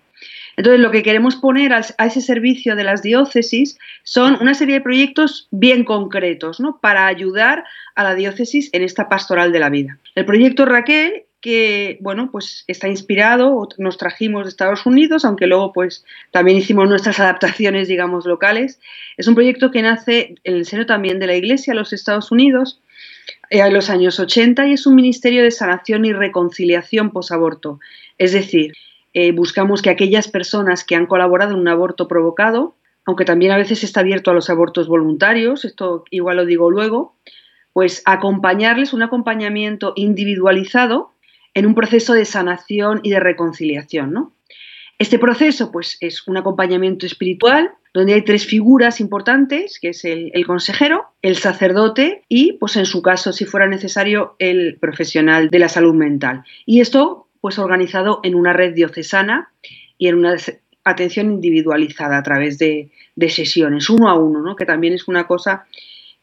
Entonces, 0.57 0.79
lo 0.79 0.91
que 0.91 1.03
queremos 1.03 1.35
poner 1.35 1.73
a 1.73 2.05
ese 2.05 2.21
servicio 2.21 2.75
de 2.75 2.83
las 2.83 3.01
diócesis 3.01 3.77
son 4.03 4.37
una 4.41 4.53
serie 4.53 4.75
de 4.75 4.81
proyectos 4.81 5.47
bien 5.51 5.83
concretos, 5.83 6.59
¿no? 6.59 6.79
Para 6.81 7.07
ayudar 7.07 7.63
a 7.95 8.03
la 8.03 8.15
diócesis 8.15 8.69
en 8.73 8.83
esta 8.83 9.09
pastoral 9.09 9.51
de 9.51 9.59
la 9.59 9.69
vida. 9.69 9.97
El 10.15 10.25
proyecto 10.25 10.65
Raquel 10.65 11.25
que 11.45 11.99
bueno, 12.01 12.31
pues 12.31 12.63
está 12.65 12.87
inspirado, 12.87 13.69
nos 13.77 13.99
trajimos 13.99 14.45
de 14.45 14.49
Estados 14.49 14.87
Unidos, 14.87 15.25
aunque 15.25 15.45
luego 15.45 15.73
pues 15.73 16.03
también 16.31 16.57
hicimos 16.57 16.89
nuestras 16.89 17.19
adaptaciones, 17.19 17.87
digamos, 17.87 18.25
locales. 18.25 18.79
Es 19.15 19.27
un 19.27 19.35
proyecto 19.35 19.69
que 19.69 19.83
nace 19.83 20.33
en 20.43 20.55
el 20.55 20.65
seno 20.65 20.87
también 20.87 21.19
de 21.19 21.27
la 21.27 21.35
Iglesia 21.35 21.73
de 21.73 21.79
los 21.79 21.93
Estados 21.93 22.31
Unidos 22.31 22.81
eh, 23.51 23.59
en 23.59 23.75
los 23.75 23.91
años 23.91 24.19
80 24.19 24.65
y 24.65 24.73
es 24.73 24.87
un 24.87 24.95
ministerio 24.95 25.43
de 25.43 25.51
sanación 25.51 26.05
y 26.05 26.13
reconciliación 26.13 27.11
posaborto. 27.11 27.79
Es 28.17 28.31
decir, 28.31 28.73
eh, 29.15 29.31
buscamos 29.31 29.81
que 29.81 29.89
aquellas 29.89 30.27
personas 30.27 30.83
que 30.83 30.93
han 30.93 31.05
colaborado 31.05 31.53
en 31.53 31.61
un 31.61 31.69
aborto 31.69 32.09
provocado, 32.09 32.75
aunque 33.05 33.23
también 33.23 33.53
a 33.53 33.57
veces 33.57 33.81
está 33.81 34.01
abierto 34.01 34.29
a 34.29 34.33
los 34.33 34.49
abortos 34.49 34.89
voluntarios, 34.89 35.63
esto 35.63 36.03
igual 36.11 36.35
lo 36.35 36.45
digo 36.45 36.69
luego, 36.69 37.15
pues 37.71 38.01
acompañarles 38.05 38.91
un 38.91 39.03
acompañamiento 39.03 39.93
individualizado 39.95 41.13
en 41.53 41.65
un 41.65 41.75
proceso 41.75 42.13
de 42.13 42.25
sanación 42.25 42.99
y 43.03 43.11
de 43.11 43.21
reconciliación, 43.21 44.11
¿no? 44.11 44.33
Este 44.99 45.17
proceso, 45.17 45.71
pues, 45.71 45.97
es 46.01 46.27
un 46.27 46.35
acompañamiento 46.35 47.05
espiritual 47.05 47.71
donde 47.93 48.13
hay 48.13 48.23
tres 48.23 48.45
figuras 48.45 48.99
importantes, 48.99 49.79
que 49.79 49.89
es 49.89 50.03
el, 50.03 50.31
el, 50.33 50.45
consejero, 50.45 51.05
el 51.21 51.37
sacerdote 51.37 52.23
y, 52.27 52.53
pues, 52.53 52.75
en 52.75 52.85
su 52.85 53.01
caso, 53.01 53.31
si 53.31 53.45
fuera 53.45 53.67
necesario, 53.67 54.35
el 54.39 54.77
profesional 54.77 55.49
de 55.49 55.59
la 55.59 55.69
salud 55.69 55.93
mental. 55.93 56.43
Y 56.65 56.79
esto 56.81 57.24
pues 57.45 57.59
organizado 57.59 58.21
en 58.23 58.33
una 58.33 58.53
red 58.53 58.73
diocesana 58.73 59.51
y 59.99 60.07
en 60.07 60.15
una 60.15 60.35
atención 60.83 61.31
individualizada 61.31 62.17
a 62.17 62.23
través 62.23 62.57
de, 62.57 62.89
sesiones, 63.29 63.87
uno 63.87 64.09
a 64.09 64.15
uno, 64.15 64.41
¿no? 64.41 64.55
que 64.55 64.65
también 64.65 64.93
es 64.93 65.07
una 65.07 65.27
cosa 65.27 65.67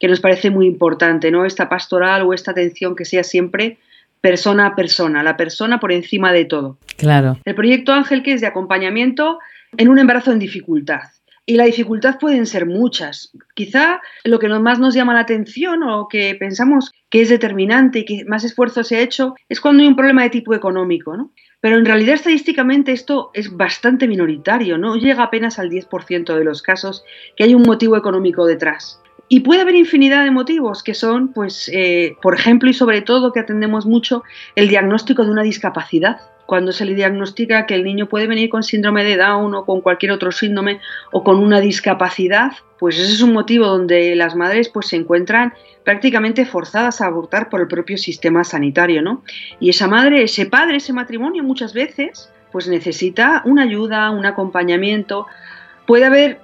que 0.01 0.09
nos 0.09 0.19
parece 0.19 0.49
muy 0.49 0.65
importante, 0.65 1.31
¿no? 1.31 1.45
Esta 1.45 1.69
pastoral 1.69 2.23
o 2.23 2.33
esta 2.33 2.51
atención 2.51 2.93
que 2.93 3.05
sea 3.05 3.23
siempre 3.23 3.77
persona 4.19 4.65
a 4.65 4.75
persona, 4.75 5.23
la 5.23 5.37
persona 5.37 5.79
por 5.79 5.93
encima 5.93 6.33
de 6.33 6.43
todo. 6.43 6.77
Claro. 6.97 7.37
El 7.45 7.55
proyecto 7.55 7.93
Ángel, 7.93 8.21
que 8.21 8.33
es 8.33 8.41
de 8.41 8.47
acompañamiento 8.47 9.39
en 9.77 9.87
un 9.87 9.99
embarazo 9.99 10.33
en 10.33 10.39
dificultad. 10.39 11.03
Y 11.45 11.57
la 11.57 11.65
dificultad 11.65 12.19
pueden 12.19 12.45
ser 12.45 12.65
muchas. 12.65 13.33
Quizá 13.53 14.01
lo 14.23 14.39
que 14.39 14.47
más 14.47 14.79
nos 14.79 14.93
llama 14.93 15.13
la 15.13 15.19
atención 15.21 15.83
o 15.83 16.07
que 16.07 16.35
pensamos 16.35 16.91
que 17.09 17.21
es 17.21 17.29
determinante 17.29 17.99
y 17.99 18.05
que 18.05 18.25
más 18.25 18.45
esfuerzo 18.45 18.83
se 18.83 18.95
ha 18.95 19.01
hecho 19.01 19.35
es 19.49 19.59
cuando 19.59 19.83
hay 19.83 19.89
un 19.89 19.95
problema 19.97 20.23
de 20.23 20.29
tipo 20.29 20.53
económico, 20.53 21.17
¿no? 21.17 21.33
Pero 21.59 21.77
en 21.77 21.85
realidad 21.85 22.15
estadísticamente 22.15 22.93
esto 22.93 23.31
es 23.33 23.55
bastante 23.55 24.07
minoritario, 24.07 24.77
no 24.77 24.95
llega 24.95 25.23
apenas 25.23 25.59
al 25.59 25.69
10% 25.69 26.37
de 26.37 26.43
los 26.43 26.61
casos 26.61 27.03
que 27.35 27.43
hay 27.43 27.55
un 27.55 27.63
motivo 27.63 27.97
económico 27.97 28.45
detrás. 28.45 29.01
Y 29.27 29.41
puede 29.41 29.61
haber 29.61 29.75
infinidad 29.75 30.23
de 30.23 30.31
motivos 30.31 30.83
que 30.83 30.93
son, 30.93 31.33
pues, 31.33 31.69
eh, 31.73 32.15
por 32.21 32.35
ejemplo 32.35 32.69
y 32.69 32.73
sobre 32.73 33.01
todo 33.01 33.31
que 33.31 33.39
atendemos 33.39 33.85
mucho 33.85 34.23
el 34.55 34.69
diagnóstico 34.69 35.23
de 35.25 35.31
una 35.31 35.43
discapacidad 35.43 36.17
cuando 36.45 36.71
se 36.71 36.85
le 36.85 36.93
diagnostica 36.93 37.65
que 37.65 37.75
el 37.75 37.83
niño 37.83 38.07
puede 38.07 38.27
venir 38.27 38.49
con 38.49 38.63
síndrome 38.63 39.03
de 39.03 39.17
Down 39.17 39.53
o 39.55 39.65
con 39.65 39.81
cualquier 39.81 40.11
otro 40.11 40.31
síndrome 40.31 40.79
o 41.11 41.23
con 41.23 41.39
una 41.39 41.59
discapacidad, 41.59 42.51
pues 42.79 42.99
ese 42.99 43.13
es 43.13 43.21
un 43.21 43.33
motivo 43.33 43.65
donde 43.65 44.15
las 44.15 44.35
madres 44.35 44.69
pues 44.69 44.87
se 44.87 44.97
encuentran 44.97 45.53
prácticamente 45.83 46.45
forzadas 46.45 47.01
a 47.01 47.07
abortar 47.07 47.49
por 47.49 47.61
el 47.61 47.67
propio 47.67 47.97
sistema 47.97 48.43
sanitario, 48.43 49.01
¿no? 49.01 49.23
Y 49.59 49.69
esa 49.69 49.87
madre, 49.87 50.23
ese 50.23 50.45
padre, 50.45 50.77
ese 50.77 50.93
matrimonio 50.93 51.43
muchas 51.43 51.73
veces 51.73 52.29
pues 52.51 52.67
necesita 52.67 53.41
una 53.45 53.63
ayuda, 53.63 54.11
un 54.11 54.25
acompañamiento. 54.25 55.25
Puede 55.87 56.05
haber 56.05 56.39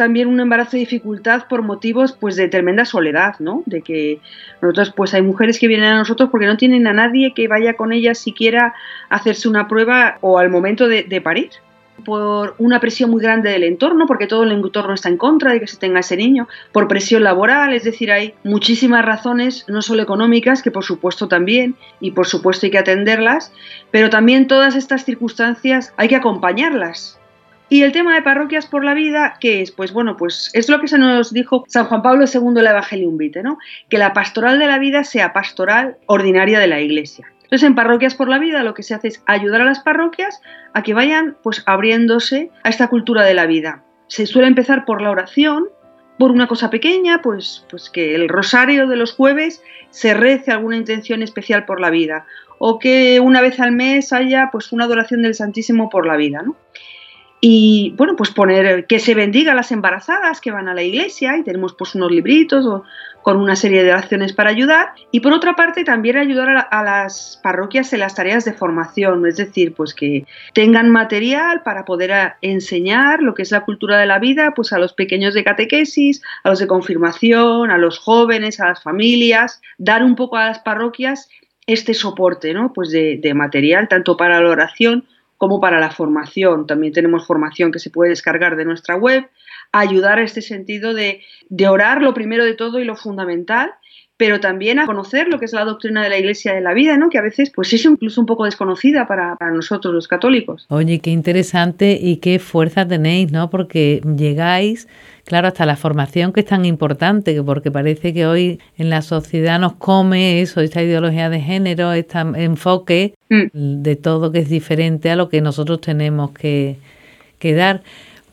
también 0.00 0.28
un 0.28 0.40
embarazo 0.40 0.72
de 0.72 0.78
dificultad 0.78 1.46
por 1.46 1.60
motivos 1.60 2.16
pues 2.18 2.34
de 2.34 2.48
tremenda 2.48 2.86
soledad, 2.86 3.34
¿no? 3.38 3.62
De 3.66 3.82
que 3.82 4.18
nosotros 4.62 4.94
pues 4.96 5.12
hay 5.12 5.20
mujeres 5.20 5.58
que 5.58 5.68
vienen 5.68 5.92
a 5.92 5.98
nosotros 5.98 6.30
porque 6.30 6.46
no 6.46 6.56
tienen 6.56 6.86
a 6.86 6.94
nadie 6.94 7.34
que 7.34 7.48
vaya 7.48 7.74
con 7.74 7.92
ellas 7.92 8.16
siquiera 8.16 8.72
a 9.10 9.16
hacerse 9.16 9.46
una 9.46 9.68
prueba 9.68 10.16
o 10.22 10.38
al 10.38 10.48
momento 10.48 10.88
de, 10.88 11.02
de 11.02 11.20
parir 11.20 11.50
por 12.06 12.54
una 12.56 12.80
presión 12.80 13.10
muy 13.10 13.20
grande 13.20 13.50
del 13.50 13.62
entorno, 13.62 14.06
porque 14.06 14.26
todo 14.26 14.44
el 14.44 14.52
entorno 14.52 14.94
está 14.94 15.10
en 15.10 15.18
contra 15.18 15.52
de 15.52 15.60
que 15.60 15.66
se 15.66 15.76
tenga 15.76 16.00
ese 16.00 16.16
niño, 16.16 16.48
por 16.72 16.88
presión 16.88 17.22
laboral, 17.22 17.74
es 17.74 17.84
decir, 17.84 18.10
hay 18.10 18.32
muchísimas 18.42 19.04
razones, 19.04 19.66
no 19.68 19.82
solo 19.82 20.02
económicas, 20.02 20.62
que 20.62 20.70
por 20.70 20.84
supuesto 20.84 21.28
también, 21.28 21.76
y 22.00 22.12
por 22.12 22.26
supuesto 22.26 22.64
hay 22.64 22.70
que 22.70 22.78
atenderlas, 22.78 23.52
pero 23.90 24.08
también 24.08 24.46
todas 24.46 24.76
estas 24.76 25.04
circunstancias 25.04 25.92
hay 25.98 26.08
que 26.08 26.16
acompañarlas. 26.16 27.19
Y 27.72 27.84
el 27.84 27.92
tema 27.92 28.14
de 28.14 28.22
parroquias 28.22 28.66
por 28.66 28.84
la 28.84 28.94
vida, 28.94 29.36
¿qué 29.40 29.62
es? 29.62 29.70
Pues 29.70 29.92
bueno, 29.92 30.16
pues 30.16 30.50
es 30.54 30.68
lo 30.68 30.80
que 30.80 30.88
se 30.88 30.98
nos 30.98 31.32
dijo 31.32 31.64
San 31.68 31.86
Juan 31.86 32.02
Pablo 32.02 32.24
II 32.26 32.48
en 32.48 32.58
el 32.58 32.66
Evangelium 32.66 33.16
Vitae, 33.16 33.44
¿no? 33.44 33.58
Que 33.88 33.96
la 33.96 34.12
pastoral 34.12 34.58
de 34.58 34.66
la 34.66 34.80
vida 34.80 35.04
sea 35.04 35.32
pastoral 35.32 35.96
ordinaria 36.06 36.58
de 36.58 36.66
la 36.66 36.80
Iglesia. 36.80 37.32
Entonces, 37.44 37.68
en 37.68 37.76
Parroquias 37.76 38.16
por 38.16 38.28
la 38.28 38.40
Vida 38.40 38.64
lo 38.64 38.74
que 38.74 38.82
se 38.82 38.94
hace 38.94 39.06
es 39.08 39.22
ayudar 39.26 39.60
a 39.60 39.66
las 39.66 39.78
parroquias 39.80 40.42
a 40.74 40.82
que 40.82 40.94
vayan 40.94 41.36
pues 41.44 41.62
abriéndose 41.64 42.50
a 42.64 42.70
esta 42.70 42.88
cultura 42.88 43.22
de 43.22 43.34
la 43.34 43.46
vida. 43.46 43.84
Se 44.08 44.26
suele 44.26 44.48
empezar 44.48 44.84
por 44.84 45.00
la 45.00 45.12
oración, 45.12 45.68
por 46.18 46.32
una 46.32 46.48
cosa 46.48 46.70
pequeña, 46.70 47.22
pues, 47.22 47.64
pues 47.70 47.88
que 47.88 48.16
el 48.16 48.28
rosario 48.28 48.88
de 48.88 48.96
los 48.96 49.12
jueves 49.14 49.62
se 49.90 50.12
rece 50.12 50.50
alguna 50.50 50.76
intención 50.76 51.22
especial 51.22 51.66
por 51.66 51.80
la 51.80 51.90
vida, 51.90 52.26
o 52.58 52.80
que 52.80 53.20
una 53.20 53.40
vez 53.40 53.60
al 53.60 53.70
mes 53.70 54.12
haya 54.12 54.48
pues 54.50 54.72
una 54.72 54.84
adoración 54.86 55.22
del 55.22 55.34
Santísimo 55.34 55.88
por 55.88 56.04
la 56.04 56.16
vida, 56.16 56.42
¿no? 56.42 56.56
Y 57.40 57.94
bueno, 57.96 58.16
pues 58.16 58.30
poner 58.30 58.86
que 58.86 58.98
se 58.98 59.14
bendiga 59.14 59.52
a 59.52 59.54
las 59.54 59.72
embarazadas 59.72 60.40
que 60.40 60.50
van 60.50 60.68
a 60.68 60.74
la 60.74 60.82
iglesia 60.82 61.38
y 61.38 61.42
tenemos 61.42 61.72
pues 61.74 61.94
unos 61.94 62.10
libritos 62.10 62.66
o, 62.66 62.84
con 63.22 63.36
una 63.36 63.56
serie 63.56 63.84
de 63.84 63.92
acciones 63.92 64.32
para 64.32 64.50
ayudar 64.50 64.92
y 65.10 65.20
por 65.20 65.32
otra 65.32 65.54
parte 65.54 65.84
también 65.84 66.16
ayudar 66.16 66.68
a, 66.70 66.82
las 66.82 67.40
parroquias 67.42 67.92
en 67.92 68.00
las 68.00 68.14
tareas 68.14 68.44
de 68.44 68.52
formación, 68.52 69.26
es 69.26 69.36
decir, 69.36 69.74
pues 69.74 69.94
que 69.94 70.26
tengan 70.54 70.90
material 70.90 71.62
para 71.62 71.84
poder 71.84 72.34
enseñar 72.40 73.22
lo 73.22 73.34
que 73.34 73.42
es 73.42 73.50
la 73.50 73.64
cultura 73.64 73.98
de 73.98 74.06
la 74.06 74.18
vida 74.18 74.52
pues 74.54 74.72
a 74.72 74.78
los 74.78 74.92
pequeños 74.92 75.34
de 75.34 75.44
catequesis, 75.44 76.22
a 76.44 76.50
los 76.50 76.58
de 76.58 76.66
confirmación, 76.66 77.70
a 77.70 77.78
los 77.78 77.98
jóvenes, 77.98 78.60
a 78.60 78.68
las 78.68 78.82
familias, 78.82 79.60
dar 79.78 80.02
un 80.02 80.16
poco 80.16 80.36
a 80.36 80.46
las 80.46 80.60
parroquias 80.60 81.28
este 81.66 81.94
soporte, 81.94 82.52
¿no? 82.52 82.72
Pues 82.72 82.90
de, 82.90 83.18
de 83.22 83.34
material 83.34 83.86
tanto 83.88 84.16
para 84.16 84.40
la 84.40 84.50
oración 84.50 85.04
como 85.40 85.58
para 85.58 85.80
la 85.80 85.90
formación. 85.90 86.66
También 86.66 86.92
tenemos 86.92 87.26
formación 87.26 87.72
que 87.72 87.78
se 87.78 87.88
puede 87.88 88.10
descargar 88.10 88.56
de 88.56 88.66
nuestra 88.66 88.94
web, 88.94 89.26
ayudar 89.72 90.18
a 90.18 90.22
este 90.22 90.42
sentido 90.42 90.92
de, 90.92 91.22
orar 91.66 92.02
lo 92.02 92.12
primero 92.12 92.44
de 92.44 92.52
todo 92.52 92.78
y 92.78 92.84
lo 92.84 92.94
fundamental, 92.94 93.72
pero 94.20 94.38
también 94.38 94.78
a 94.78 94.84
conocer 94.84 95.28
lo 95.28 95.38
que 95.38 95.46
es 95.46 95.54
la 95.54 95.64
doctrina 95.64 96.02
de 96.02 96.10
la 96.10 96.18
Iglesia 96.18 96.52
de 96.52 96.60
la 96.60 96.74
vida, 96.74 96.98
¿no? 96.98 97.08
que 97.08 97.16
a 97.16 97.22
veces 97.22 97.48
pues 97.48 97.72
es 97.72 97.82
incluso 97.86 98.20
un 98.20 98.26
poco 98.26 98.44
desconocida 98.44 99.08
para, 99.08 99.34
para, 99.36 99.50
nosotros 99.50 99.94
los 99.94 100.08
católicos. 100.08 100.66
Oye, 100.68 100.98
qué 100.98 101.08
interesante 101.08 101.98
y 101.98 102.16
qué 102.16 102.38
fuerza 102.38 102.86
tenéis, 102.86 103.32
¿no? 103.32 103.48
Porque 103.48 104.02
llegáis, 104.18 104.88
claro, 105.24 105.48
hasta 105.48 105.64
la 105.64 105.76
formación 105.76 106.34
que 106.34 106.40
es 106.40 106.46
tan 106.46 106.66
importante, 106.66 107.42
porque 107.42 107.70
parece 107.70 108.12
que 108.12 108.26
hoy 108.26 108.60
en 108.76 108.90
la 108.90 109.00
sociedad 109.00 109.58
nos 109.58 109.72
come 109.76 110.42
eso, 110.42 110.60
esta 110.60 110.82
ideología 110.82 111.30
de 111.30 111.40
género, 111.40 111.94
este 111.94 112.18
enfoque 112.18 113.14
mm. 113.30 113.46
de 113.54 113.96
todo 113.96 114.32
que 114.32 114.40
es 114.40 114.50
diferente 114.50 115.10
a 115.10 115.16
lo 115.16 115.30
que 115.30 115.40
nosotros 115.40 115.80
tenemos 115.80 116.32
que, 116.32 116.76
que 117.38 117.54
dar. 117.54 117.80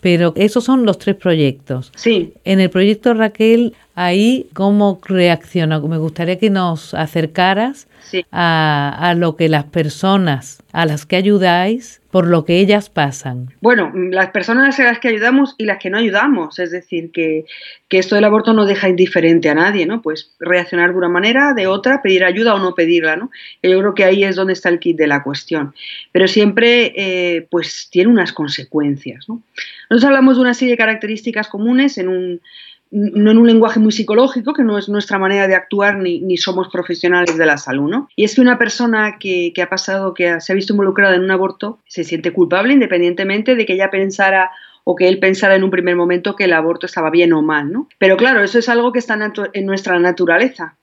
Pero 0.02 0.34
esos 0.36 0.66
son 0.66 0.86
los 0.86 1.00
tres 1.00 1.16
proyectos. 1.16 1.94
Sí. 1.96 2.34
En 2.44 2.60
el 2.60 2.70
proyecto 2.70 3.14
Raquel, 3.14 3.74
ahí, 3.98 4.48
¿cómo 4.54 5.02
reacciona? 5.04 5.80
Me 5.80 5.98
gustaría 5.98 6.38
que 6.38 6.52
nos 6.52 6.94
acercaras 6.94 7.88
a, 8.32 9.16
lo 9.18 9.36
que 9.36 9.50
las 9.50 9.66
personas 9.66 10.64
a 10.72 10.86
las 10.86 11.08
que 11.08 11.16
ayudáis, 11.16 12.00
por 12.12 12.28
lo 12.28 12.46
que 12.46 12.60
ellas 12.60 12.92
pasan. 12.92 13.50
Bueno, 13.60 13.92
las 13.96 14.30
personas 14.30 14.80
a 14.80 14.84
las 14.84 15.00
que 15.00 15.08
ayudamos 15.08 15.56
y 15.58 15.66
las 15.66 15.80
que 15.80 15.90
no 15.90 15.98
ayudamos, 15.98 16.60
es 16.60 16.72
decir, 16.72 17.12
que, 17.12 17.46
que 17.90 17.98
esto 17.98 18.14
del 18.14 18.24
aborto 18.26 18.54
no 18.54 18.66
deja 18.66 18.88
indiferente 18.88 19.50
a 19.50 19.56
nadie, 19.56 19.88
¿no? 19.88 20.04
Pues 20.04 20.32
reaccionar 20.40 20.92
de 20.92 20.98
una 20.98 21.10
manera, 21.10 21.54
de 21.54 21.66
otra, 21.66 22.04
pedir 22.04 22.24
ayuda 22.24 22.54
o 22.54 22.60
no 22.60 22.76
pedirla, 22.76 23.16
¿no? 23.16 23.32
Yo 23.64 23.80
creo 23.80 23.96
que 23.96 24.06
ahí 24.06 24.24
es 24.24 24.36
donde 24.36 24.54
está 24.54 24.70
el 24.70 24.80
kit 24.80 24.96
de 24.96 25.08
la 25.08 25.24
cuestión. 25.24 25.74
Pero 26.12 26.28
siempre, 26.28 26.94
eh, 26.96 27.48
pues, 27.50 27.90
tiene 27.92 28.12
unas 28.12 28.32
consecuencias, 28.32 29.28
¿no? 29.28 29.42
Nosotros 29.90 30.10
hablamos 30.10 30.36
de 30.36 30.42
una 30.42 30.54
serie 30.54 30.74
de 30.74 30.78
características 30.78 31.48
comunes 31.48 31.98
en 31.98 32.10
un 32.10 32.42
no 32.92 33.32
en 33.32 33.38
un 33.38 33.48
lenguaje 33.48 33.80
muy 33.80 33.92
psicológico, 33.92 34.54
que 34.54 34.64
no 34.64 34.78
es 34.78 34.90
nuestra 34.90 35.18
manera 35.18 35.48
de 35.48 35.56
actuar 35.56 35.98
ni, 35.98 36.38
somos 36.38 36.70
profesionales 36.70 37.38
de 37.38 37.46
la 37.46 37.58
salud, 37.58 37.90
¿no? 37.90 38.10
Y 38.16 38.24
es 38.24 38.36
que 38.36 38.42
una 38.42 38.58
persona 38.58 39.18
que, 39.20 39.54
ha 39.62 39.70
pasado, 39.70 40.14
que 40.14 40.40
se 40.40 40.52
ha 40.52 40.56
visto 40.56 40.74
involucrada 40.74 41.16
en 41.16 41.24
un 41.24 41.32
aborto, 41.32 41.80
se 41.88 42.04
siente 42.04 42.32
culpable 42.32 42.74
independientemente 42.74 43.56
de 43.56 43.66
que 43.66 43.74
ella 43.74 43.90
pensara 43.90 44.52
o 44.84 44.96
que 44.96 45.10
él 45.10 45.20
pensara 45.20 45.56
en 45.56 45.64
un 45.64 45.70
primer 45.70 45.96
momento 45.98 46.36
que 46.36 46.46
el 46.46 46.54
aborto 46.54 46.86
estaba 46.86 47.10
bien 47.10 47.34
o 47.34 47.42
mal, 47.42 47.72
¿no? 47.72 47.90
Pero 47.98 48.16
claro, 48.16 48.42
eso 48.42 48.60
es 48.60 48.70
algo 48.70 48.94
que 48.94 49.00
está 49.00 49.18
en 49.54 49.66
nuestra 49.66 50.00
naturaleza 50.00 50.78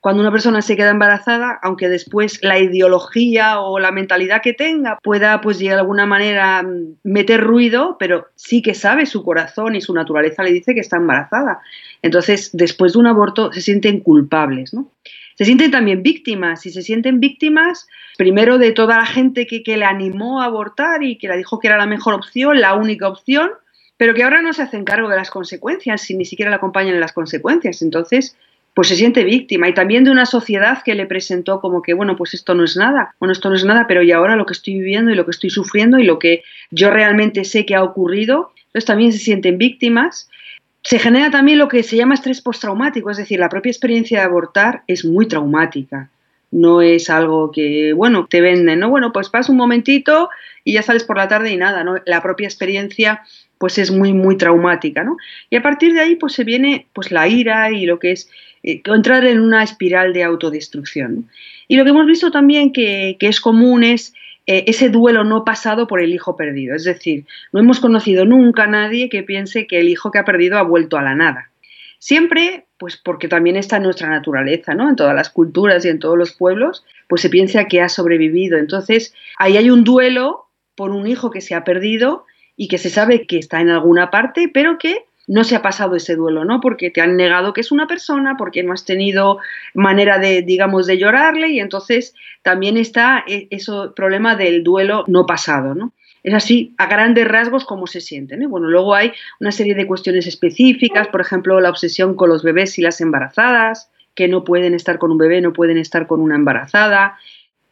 cuando 0.00 0.22
una 0.22 0.30
persona 0.30 0.62
se 0.62 0.76
queda 0.76 0.90
embarazada, 0.90 1.58
aunque 1.62 1.88
después 1.88 2.38
la 2.42 2.58
ideología 2.58 3.60
o 3.60 3.80
la 3.80 3.90
mentalidad 3.90 4.42
que 4.42 4.52
tenga 4.52 4.98
pueda, 5.02 5.40
pues 5.40 5.58
de 5.58 5.72
alguna 5.72 6.06
manera 6.06 6.62
mm, 6.62 6.98
meter 7.02 7.40
ruido, 7.40 7.96
pero 7.98 8.28
sí 8.36 8.62
que 8.62 8.74
sabe 8.74 9.06
su 9.06 9.24
corazón 9.24 9.74
y 9.74 9.80
su 9.80 9.92
naturaleza 9.94 10.44
le 10.44 10.52
dice 10.52 10.74
que 10.74 10.80
está 10.80 10.98
embarazada. 10.98 11.60
Entonces, 12.02 12.50
después 12.52 12.92
de 12.92 13.00
un 13.00 13.08
aborto 13.08 13.52
se 13.52 13.60
sienten 13.60 14.00
culpables, 14.00 14.72
¿no? 14.72 14.92
Se 15.36 15.44
sienten 15.44 15.70
también 15.70 16.02
víctimas 16.02 16.66
y 16.66 16.70
se 16.70 16.82
sienten 16.82 17.20
víctimas 17.20 17.86
primero 18.16 18.58
de 18.58 18.72
toda 18.72 18.98
la 18.98 19.06
gente 19.06 19.46
que, 19.46 19.62
que 19.62 19.76
le 19.76 19.84
animó 19.84 20.42
a 20.42 20.46
abortar 20.46 21.04
y 21.04 21.16
que 21.16 21.28
le 21.28 21.36
dijo 21.36 21.60
que 21.60 21.68
era 21.68 21.76
la 21.76 21.86
mejor 21.86 22.14
opción, 22.14 22.60
la 22.60 22.74
única 22.74 23.08
opción, 23.08 23.50
pero 23.96 24.14
que 24.14 24.24
ahora 24.24 24.42
no 24.42 24.52
se 24.52 24.62
hacen 24.62 24.84
cargo 24.84 25.08
de 25.08 25.16
las 25.16 25.30
consecuencias, 25.30 26.02
si 26.02 26.16
ni 26.16 26.24
siquiera 26.24 26.50
le 26.50 26.56
acompañan 26.56 26.94
en 26.94 27.00
las 27.00 27.12
consecuencias. 27.12 27.82
Entonces, 27.82 28.36
pues 28.78 28.86
se 28.86 28.94
siente 28.94 29.24
víctima 29.24 29.68
y 29.68 29.74
también 29.74 30.04
de 30.04 30.12
una 30.12 30.24
sociedad 30.24 30.84
que 30.84 30.94
le 30.94 31.04
presentó 31.04 31.60
como 31.60 31.82
que, 31.82 31.94
bueno, 31.94 32.14
pues 32.14 32.32
esto 32.34 32.54
no 32.54 32.62
es 32.62 32.76
nada, 32.76 33.12
bueno, 33.18 33.32
esto 33.32 33.50
no 33.50 33.56
es 33.56 33.64
nada, 33.64 33.86
pero 33.88 34.04
y 34.04 34.12
ahora 34.12 34.36
lo 34.36 34.46
que 34.46 34.52
estoy 34.52 34.74
viviendo 34.74 35.10
y 35.10 35.16
lo 35.16 35.24
que 35.24 35.32
estoy 35.32 35.50
sufriendo 35.50 35.98
y 35.98 36.04
lo 36.04 36.20
que 36.20 36.44
yo 36.70 36.92
realmente 36.92 37.44
sé 37.44 37.66
que 37.66 37.74
ha 37.74 37.82
ocurrido, 37.82 38.52
entonces 38.66 38.84
también 38.84 39.12
se 39.12 39.18
sienten 39.18 39.58
víctimas. 39.58 40.30
Se 40.84 41.00
genera 41.00 41.28
también 41.32 41.58
lo 41.58 41.66
que 41.66 41.82
se 41.82 41.96
llama 41.96 42.14
estrés 42.14 42.40
postraumático, 42.40 43.10
es 43.10 43.16
decir, 43.16 43.40
la 43.40 43.48
propia 43.48 43.70
experiencia 43.70 44.20
de 44.20 44.26
abortar 44.26 44.84
es 44.86 45.04
muy 45.04 45.26
traumática. 45.26 46.08
No 46.52 46.80
es 46.80 47.10
algo 47.10 47.50
que, 47.50 47.92
bueno, 47.94 48.28
te 48.30 48.40
venden, 48.40 48.78
¿no? 48.78 48.90
Bueno, 48.90 49.12
pues 49.12 49.28
pasa 49.28 49.50
un 49.50 49.58
momentito 49.58 50.30
y 50.62 50.74
ya 50.74 50.82
sales 50.82 51.02
por 51.02 51.16
la 51.16 51.26
tarde 51.26 51.50
y 51.50 51.56
nada. 51.56 51.84
La 52.06 52.22
propia 52.22 52.46
experiencia 52.46 53.22
pues 53.58 53.78
es 53.78 53.90
muy, 53.90 54.12
muy 54.12 54.36
traumática, 54.36 55.04
¿no? 55.04 55.16
Y 55.50 55.56
a 55.56 55.62
partir 55.62 55.92
de 55.92 56.00
ahí 56.00 56.16
pues 56.16 56.32
se 56.32 56.44
viene 56.44 56.86
pues 56.92 57.10
la 57.10 57.28
ira 57.28 57.70
y 57.70 57.86
lo 57.86 57.98
que 57.98 58.12
es 58.12 58.30
eh, 58.62 58.80
entrar 58.84 59.24
en 59.24 59.40
una 59.40 59.62
espiral 59.62 60.12
de 60.12 60.22
autodestrucción. 60.22 61.28
Y 61.66 61.76
lo 61.76 61.84
que 61.84 61.90
hemos 61.90 62.06
visto 62.06 62.30
también 62.30 62.72
que, 62.72 63.16
es 63.18 63.40
común 63.40 63.84
es 63.84 64.14
eh, 64.46 64.64
ese 64.66 64.88
duelo 64.88 65.24
no 65.24 65.44
pasado 65.44 65.86
por 65.86 66.00
el 66.00 66.14
hijo 66.14 66.36
perdido. 66.36 66.74
Es 66.74 66.84
decir, 66.84 67.26
no 67.52 67.60
hemos 67.60 67.80
conocido 67.80 68.24
nunca 68.24 68.64
a 68.64 68.68
nadie 68.68 69.08
que 69.08 69.22
piense 69.22 69.66
que 69.66 69.80
el 69.80 69.88
hijo 69.88 70.10
que 70.10 70.18
ha 70.18 70.24
perdido 70.24 70.58
ha 70.58 70.62
vuelto 70.62 70.96
a 70.96 71.02
la 71.02 71.14
nada. 71.14 71.50
Siempre, 71.98 72.66
pues 72.78 72.96
porque 72.96 73.26
también 73.26 73.56
está 73.56 73.78
en 73.78 73.82
nuestra 73.82 74.08
naturaleza, 74.08 74.74
¿no? 74.74 74.88
En 74.88 74.94
todas 74.94 75.14
las 75.14 75.30
culturas 75.30 75.84
y 75.84 75.88
en 75.88 75.98
todos 75.98 76.16
los 76.16 76.32
pueblos, 76.32 76.84
pues 77.08 77.22
se 77.22 77.28
piensa 77.28 77.66
que 77.66 77.80
ha 77.80 77.88
sobrevivido. 77.88 78.56
Entonces, 78.56 79.14
ahí 79.36 79.56
hay 79.56 79.68
un 79.68 79.82
duelo 79.82 80.46
por 80.76 80.92
un 80.92 81.08
hijo 81.08 81.30
que 81.30 81.40
se 81.40 81.56
ha 81.56 81.64
perdido 81.64 82.24
y 82.58 82.68
que 82.68 82.76
se 82.76 82.90
sabe 82.90 83.26
que 83.26 83.38
está 83.38 83.60
en 83.62 83.70
alguna 83.70 84.10
parte, 84.10 84.50
pero 84.52 84.78
que 84.78 85.06
no 85.28 85.44
se 85.44 85.54
ha 85.54 85.62
pasado 85.62 85.94
ese 85.94 86.16
duelo, 86.16 86.44
¿no? 86.44 86.60
Porque 86.60 86.90
te 86.90 87.00
han 87.00 87.16
negado 87.16 87.52
que 87.52 87.60
es 87.60 87.70
una 87.70 87.86
persona, 87.86 88.34
porque 88.36 88.64
no 88.64 88.72
has 88.72 88.84
tenido 88.84 89.38
manera 89.74 90.18
de, 90.18 90.42
digamos, 90.42 90.86
de 90.86 90.98
llorarle 90.98 91.50
y 91.50 91.60
entonces 91.60 92.14
también 92.42 92.76
está 92.76 93.24
e, 93.28 93.46
ese 93.50 93.72
problema 93.94 94.34
del 94.34 94.64
duelo 94.64 95.04
no 95.06 95.24
pasado, 95.24 95.74
¿no? 95.74 95.92
Es 96.24 96.34
así, 96.34 96.74
a 96.78 96.86
grandes 96.86 97.28
rasgos, 97.28 97.64
cómo 97.64 97.86
se 97.86 98.00
sienten. 98.00 98.42
¿eh? 98.42 98.46
Bueno, 98.48 98.68
luego 98.68 98.94
hay 98.94 99.12
una 99.38 99.52
serie 99.52 99.76
de 99.76 99.86
cuestiones 99.86 100.26
específicas, 100.26 101.06
por 101.08 101.20
ejemplo, 101.20 101.60
la 101.60 101.70
obsesión 101.70 102.16
con 102.16 102.28
los 102.28 102.42
bebés 102.42 102.76
y 102.78 102.82
las 102.82 103.00
embarazadas, 103.00 103.90
que 104.16 104.26
no 104.26 104.42
pueden 104.42 104.74
estar 104.74 104.98
con 104.98 105.12
un 105.12 105.18
bebé, 105.18 105.40
no 105.40 105.52
pueden 105.52 105.78
estar 105.78 106.08
con 106.08 106.20
una 106.20 106.34
embarazada, 106.34 107.18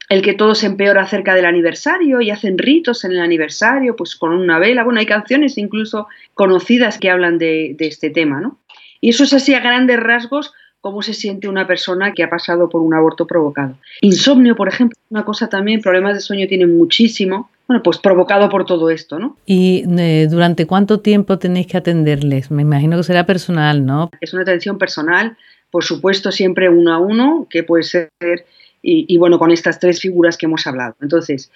el 0.09 0.23
que 0.23 0.35
todo 0.35 0.55
se 0.55 0.67
empeora 0.67 1.03
acerca 1.03 1.35
del 1.35 1.47
aniversario 1.47 2.21
y 2.21 2.31
hacen 2.31 2.59
ritos 2.59 3.05
en 3.05 3.13
el 3.13 3.21
aniversario, 3.21 3.97
pues 3.97 4.15
con 4.17 4.33
una 4.33 4.59
vela. 4.59 4.85
Bueno, 4.85 5.01
hay 5.01 5.07
canciones 5.07 5.59
incluso 5.59 6.07
conocidas 6.35 6.99
que 6.99 7.11
hablan 7.11 7.39
de, 7.39 7.77
este 7.79 8.11
tema, 8.11 8.41
¿no? 8.41 8.59
Y 9.01 9.11
eso 9.11 9.25
es 9.25 9.33
así 9.33 9.55
a 9.55 9.61
grandes 9.61 9.99
rasgos 10.01 10.53
cómo 10.81 11.03
se 11.03 11.15
siente 11.15 11.49
una 11.49 11.67
persona 11.67 12.13
que 12.13 12.23
ha 12.23 12.31
pasado 12.31 12.69
por 12.69 12.81
un 12.81 12.95
aborto 12.95 13.27
provocado. 13.27 13.77
Insomnio, 14.03 14.55
por 14.55 14.69
ejemplo, 14.69 14.97
una 15.11 15.25
cosa 15.25 15.49
también, 15.49 15.81
problemas 15.81 16.15
de 16.15 16.21
sueño 16.21 16.47
tienen 16.47 16.77
muchísimo, 16.77 17.51
bueno, 17.67 17.83
pues 17.83 17.99
provocado 17.99 18.49
por 18.49 18.65
todo 18.65 18.91
esto, 18.91 19.19
¿no? 19.19 19.37
¿Y 19.47 19.85
eh, 19.99 20.29
durante 20.31 20.67
cuánto 20.67 21.01
tiempo 21.01 21.41
tenéis 21.41 21.67
que 21.67 21.77
atenderles? 21.77 22.53
Me 22.53 22.63
imagino 22.63 22.97
que 22.97 23.03
será 23.03 23.27
personal, 23.27 23.85
¿no? 23.85 24.11
Es 24.21 24.33
una 24.33 24.43
atención 24.43 24.79
personal, 24.79 25.37
por 25.73 25.83
supuesto, 25.83 26.31
siempre 26.31 26.69
uno 26.69 26.93
a 26.93 26.99
uno, 26.99 27.49
que 27.51 27.65
puede 27.65 27.83
ser 27.83 28.11
y, 28.89 29.17
bueno, 29.19 29.39
con 29.39 29.51
estas 29.51 29.81
tres 29.81 30.01
figuras 30.01 30.37
que 30.37 30.47
hemos 30.47 30.67
hablado. 30.67 30.95
Entonces, 31.01 31.51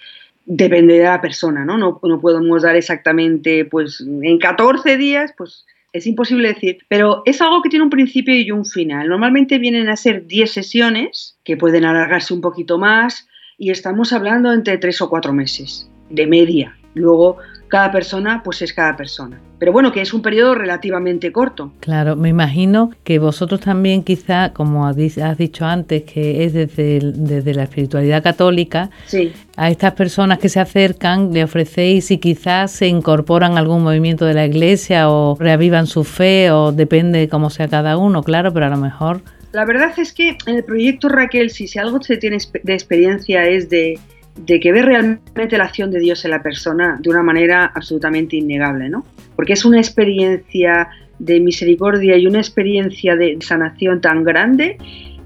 depende 0.45 0.97
de 0.97 1.05
la 1.05 1.21
persona, 1.21 1.63
¿no? 1.63 1.77
No, 1.77 1.99
no 2.03 2.19
podemos 2.19 2.63
dar 2.63 2.75
exactamente, 2.75 3.63
pues, 3.65 4.01
en 4.01 4.37
14 4.37 4.97
días, 4.97 5.33
pues 5.37 5.65
es 5.93 6.07
imposible 6.07 6.49
decir, 6.49 6.79
pero 6.87 7.21
es 7.25 7.41
algo 7.41 7.61
que 7.61 7.69
tiene 7.69 7.83
un 7.83 7.89
principio 7.89 8.35
y 8.35 8.51
un 8.51 8.65
final. 8.65 9.07
Normalmente 9.07 9.59
vienen 9.59 9.89
a 9.89 9.95
ser 9.95 10.25
10 10.27 10.51
sesiones, 10.51 11.37
que 11.43 11.57
pueden 11.57 11.85
alargarse 11.85 12.33
un 12.33 12.41
poquito 12.41 12.77
más, 12.77 13.27
y 13.57 13.71
estamos 13.71 14.11
hablando 14.13 14.51
entre 14.51 14.77
3 14.77 15.01
o 15.01 15.09
4 15.09 15.33
meses, 15.33 15.89
de 16.09 16.27
media. 16.27 16.75
Luego, 16.93 17.37
cada 17.71 17.89
persona 17.89 18.41
pues 18.43 18.61
es 18.61 18.73
cada 18.73 18.97
persona. 18.97 19.39
Pero 19.57 19.71
bueno, 19.71 19.93
que 19.93 20.01
es 20.01 20.13
un 20.13 20.21
periodo 20.21 20.55
relativamente 20.55 21.31
corto. 21.31 21.71
Claro, 21.79 22.15
me 22.17 22.29
imagino 22.29 22.91
que 23.03 23.17
vosotros 23.17 23.61
también 23.61 24.03
quizá, 24.03 24.51
como 24.51 24.85
has 24.85 24.97
dicho 25.37 25.65
antes, 25.65 26.03
que 26.03 26.43
es 26.43 26.53
desde, 26.53 26.99
desde 27.13 27.53
la 27.53 27.63
espiritualidad 27.63 28.21
católica, 28.21 28.89
sí. 29.05 29.31
a 29.55 29.69
estas 29.69 29.93
personas 29.93 30.39
que 30.39 30.49
se 30.49 30.59
acercan 30.59 31.31
le 31.31 31.45
ofrecéis 31.45 32.11
y 32.11 32.17
quizás 32.17 32.71
se 32.71 32.87
incorporan 32.87 33.55
a 33.55 33.59
algún 33.59 33.83
movimiento 33.83 34.25
de 34.25 34.33
la 34.33 34.45
iglesia 34.45 35.09
o 35.09 35.37
reavivan 35.39 35.87
su 35.87 36.03
fe 36.03 36.51
o 36.51 36.73
depende 36.73 37.29
cómo 37.29 37.49
sea 37.49 37.69
cada 37.69 37.97
uno, 37.97 38.21
claro, 38.21 38.51
pero 38.51 38.65
a 38.65 38.69
lo 38.69 38.77
mejor... 38.77 39.21
La 39.53 39.65
verdad 39.65 39.91
es 39.97 40.13
que 40.13 40.37
en 40.45 40.55
el 40.55 40.63
proyecto 40.63 41.07
Raquel, 41.07 41.49
si, 41.49 41.67
si 41.67 41.79
algo 41.79 42.01
se 42.01 42.17
tiene 42.17 42.37
de 42.63 42.73
experiencia 42.73 43.45
es 43.47 43.69
de 43.69 43.99
de 44.35 44.59
que 44.59 44.71
ve 44.71 44.81
realmente 44.81 45.57
la 45.57 45.65
acción 45.65 45.91
de 45.91 45.99
Dios 45.99 46.23
en 46.25 46.31
la 46.31 46.41
persona 46.41 46.97
de 47.01 47.09
una 47.09 47.23
manera 47.23 47.71
absolutamente 47.75 48.37
innegable, 48.37 48.89
¿no? 48.89 49.05
Porque 49.35 49.53
es 49.53 49.65
una 49.65 49.77
experiencia 49.77 50.89
de 51.19 51.39
misericordia 51.39 52.17
y 52.17 52.25
una 52.25 52.39
experiencia 52.39 53.15
de 53.15 53.37
sanación 53.41 54.01
tan 54.01 54.23
grande 54.23 54.77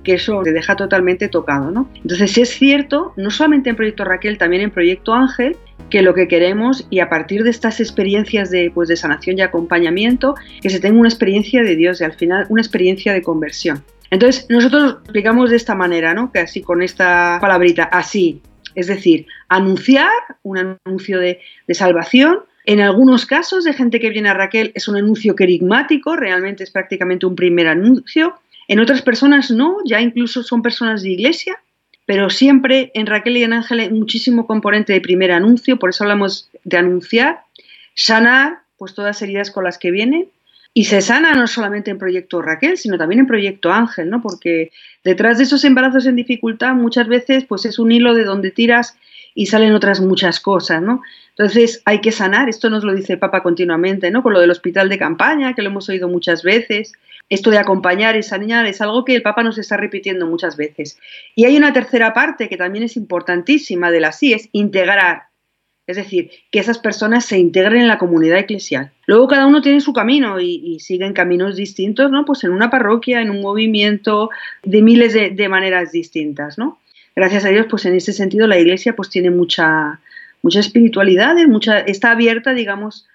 que 0.03 0.13
eso 0.13 0.41
te 0.43 0.53
deja 0.53 0.75
totalmente 0.75 1.27
tocado, 1.27 1.71
¿no? 1.71 1.89
Entonces 1.95 2.37
es 2.37 2.49
cierto, 2.49 3.13
no 3.17 3.31
solamente 3.31 3.71
en 3.71 3.75
Proyecto 3.75 4.05
Raquel, 4.05 4.37
también 4.37 4.61
en 4.61 4.71
Proyecto 4.71 5.13
Ángel, 5.13 5.57
que 5.89 6.01
lo 6.01 6.13
que 6.13 6.27
queremos 6.27 6.87
y 6.89 6.99
a 6.99 7.09
partir 7.09 7.43
de 7.43 7.49
estas 7.49 7.79
experiencias 7.79 8.49
de, 8.51 8.71
pues, 8.73 8.87
de 8.87 8.95
sanación 8.95 9.37
y 9.37 9.41
acompañamiento, 9.41 10.35
que 10.61 10.69
se 10.69 10.79
tenga 10.79 10.99
una 10.99 11.09
experiencia 11.09 11.63
de 11.63 11.75
Dios 11.75 12.01
y 12.01 12.03
al 12.03 12.13
final 12.13 12.45
una 12.49 12.61
experiencia 12.61 13.13
de 13.13 13.21
conversión. 13.21 13.83
Entonces 14.11 14.45
nosotros 14.49 14.97
explicamos 15.03 15.49
de 15.49 15.57
esta 15.57 15.75
manera, 15.75 16.13
¿no? 16.13 16.31
Que 16.31 16.39
así 16.39 16.61
con 16.61 16.81
esta 16.81 17.39
palabrita, 17.41 17.83
así, 17.85 18.41
es 18.75 18.87
decir, 18.87 19.25
anunciar 19.47 20.11
un 20.43 20.79
anuncio 20.85 21.19
de, 21.19 21.39
salvación. 21.69 22.39
En 22.65 22.81
algunos 22.81 23.25
casos 23.25 23.63
de 23.63 23.73
gente 23.73 23.99
que 23.99 24.09
viene 24.09 24.29
a 24.29 24.33
Raquel 24.33 24.71
es 24.75 24.87
un 24.87 24.97
anuncio 24.97 25.35
querigmático, 25.35 26.15
realmente 26.15 26.63
es 26.63 26.71
prácticamente 26.71 27.25
un 27.25 27.35
primer 27.35 27.67
anuncio. 27.67 28.35
En 28.67 28.79
otras 28.79 29.01
personas 29.01 29.51
no, 29.51 29.77
ya 29.85 30.01
incluso 30.01 30.43
son 30.43 30.61
personas 30.61 31.03
de 31.03 31.11
iglesia, 31.11 31.57
pero 32.05 32.29
siempre 32.29 32.91
en 32.93 33.05
Raquel 33.07 33.37
y 33.37 33.43
en 33.43 33.53
Ángel 33.53 33.79
hay 33.79 33.89
muchísimo 33.91 34.47
componente 34.47 34.93
de 34.93 35.01
primer 35.01 35.31
anuncio, 35.31 35.77
por 35.77 35.89
eso 35.89 36.03
hablamos 36.03 36.49
de 36.63 36.77
anunciar, 36.77 37.41
sanar, 37.93 38.59
pues 38.77 38.93
todas 38.93 39.21
heridas 39.21 39.51
con 39.51 39.63
las 39.63 39.77
que 39.77 39.91
vienen, 39.91 40.27
y 40.77 40.83
se 40.83 40.99
sana 40.99 41.33
no 41.35 41.47
solamente 41.47 41.89
en 41.89 41.97
Proyecto 41.97 42.41
Raquel, 42.41 42.77
sino 42.77 42.97
también 42.97 43.21
en 43.21 43.27
Proyecto 43.27 43.71
Ángel, 43.71 44.09
¿no? 44.09 44.21
Porque 44.21 44.73
detrás 45.05 45.37
de 45.37 45.45
esos 45.45 45.63
embarazos 45.63 46.05
en 46.05 46.17
dificultad 46.17 46.73
muchas 46.75 47.07
veces 47.07 47.45
pues 47.45 47.63
es 47.63 47.79
un 47.79 47.93
hilo 47.93 48.13
de 48.13 48.25
donde 48.25 48.51
tiras 48.51 48.97
y 49.33 49.45
salen 49.45 49.73
otras 49.73 50.01
muchas 50.01 50.41
cosas, 50.41 50.81
¿no? 50.81 51.01
Entonces 51.29 51.81
hay 51.85 52.01
que 52.01 52.11
sanar, 52.11 52.49
esto 52.49 52.69
nos 52.69 52.83
lo 52.83 52.93
dice 52.93 53.13
el 53.13 53.19
Papa 53.19 53.41
continuamente, 53.41 54.11
¿no? 54.11 54.21
Con 54.21 54.33
lo 54.33 54.41
del 54.41 54.51
hospital 54.51 54.89
de 54.89 54.97
campaña, 54.97 55.53
que 55.53 55.61
lo 55.61 55.69
hemos 55.69 55.87
oído 55.87 56.09
muchas 56.09 56.43
veces, 56.43 56.91
esto 57.29 57.51
de 57.51 57.57
acompañar 57.57 58.17
y 58.17 58.23
sanar 58.23 58.65
es 58.65 58.81
algo 58.81 59.05
que 59.05 59.15
el 59.15 59.21
Papa 59.21 59.43
nos 59.43 59.57
está 59.57 59.77
repitiendo 59.77 60.27
muchas 60.27 60.57
veces. 60.57 60.99
Y 61.35 61.45
hay 61.45 61.55
una 61.55 61.71
tercera 61.71 62.13
parte 62.13 62.49
que 62.49 62.57
también 62.57 62.83
es 62.83 62.97
importantísima 62.97 63.91
de 63.91 64.01
la 64.01 64.11
sí, 64.11 64.33
es 64.33 64.49
integrar 64.51 65.27
es 65.87 65.97
decir, 65.97 66.31
que 66.51 66.59
esas 66.59 66.79
personas 66.79 67.25
se 67.25 67.37
integren 67.37 67.81
en 67.81 67.87
la 67.87 67.99
comunidad 67.99 68.39
eclesial. 68.39 68.91
Luego 69.05 69.27
cada 69.27 69.45
uno 69.45 69.61
tiene 69.61 69.81
su 69.81 69.93
camino 69.93 70.39
y, 70.39 70.79
siguen 70.79 71.13
caminos 71.13 71.55
distintos, 71.55 72.09
¿no? 72.09 72.25
Pues 72.25 72.43
en 72.43 72.51
una 72.51 72.69
parroquia, 72.69 73.21
en 73.21 73.29
un 73.29 73.41
movimiento, 73.41 74.29
de 74.63 74.81
miles 74.81 75.13
de, 75.13 75.49
maneras 75.49 75.91
distintas, 75.91 76.57
¿no? 76.57 76.79
Gracias 77.15 77.45
a 77.45 77.49
Dios, 77.49 77.67
pues 77.69 77.85
en 77.85 77.95
ese 77.95 78.13
sentido 78.13 78.47
la 78.47 78.59
iglesia 78.59 78.95
pues 78.95 79.09
tiene 79.09 79.29
mucha, 79.29 79.99
mucha 80.41 80.59
espiritualidad, 80.59 81.35
mucha, 81.47 81.79
está 81.79 82.11
abierta, 82.11 82.53
digamos, 82.53 83.07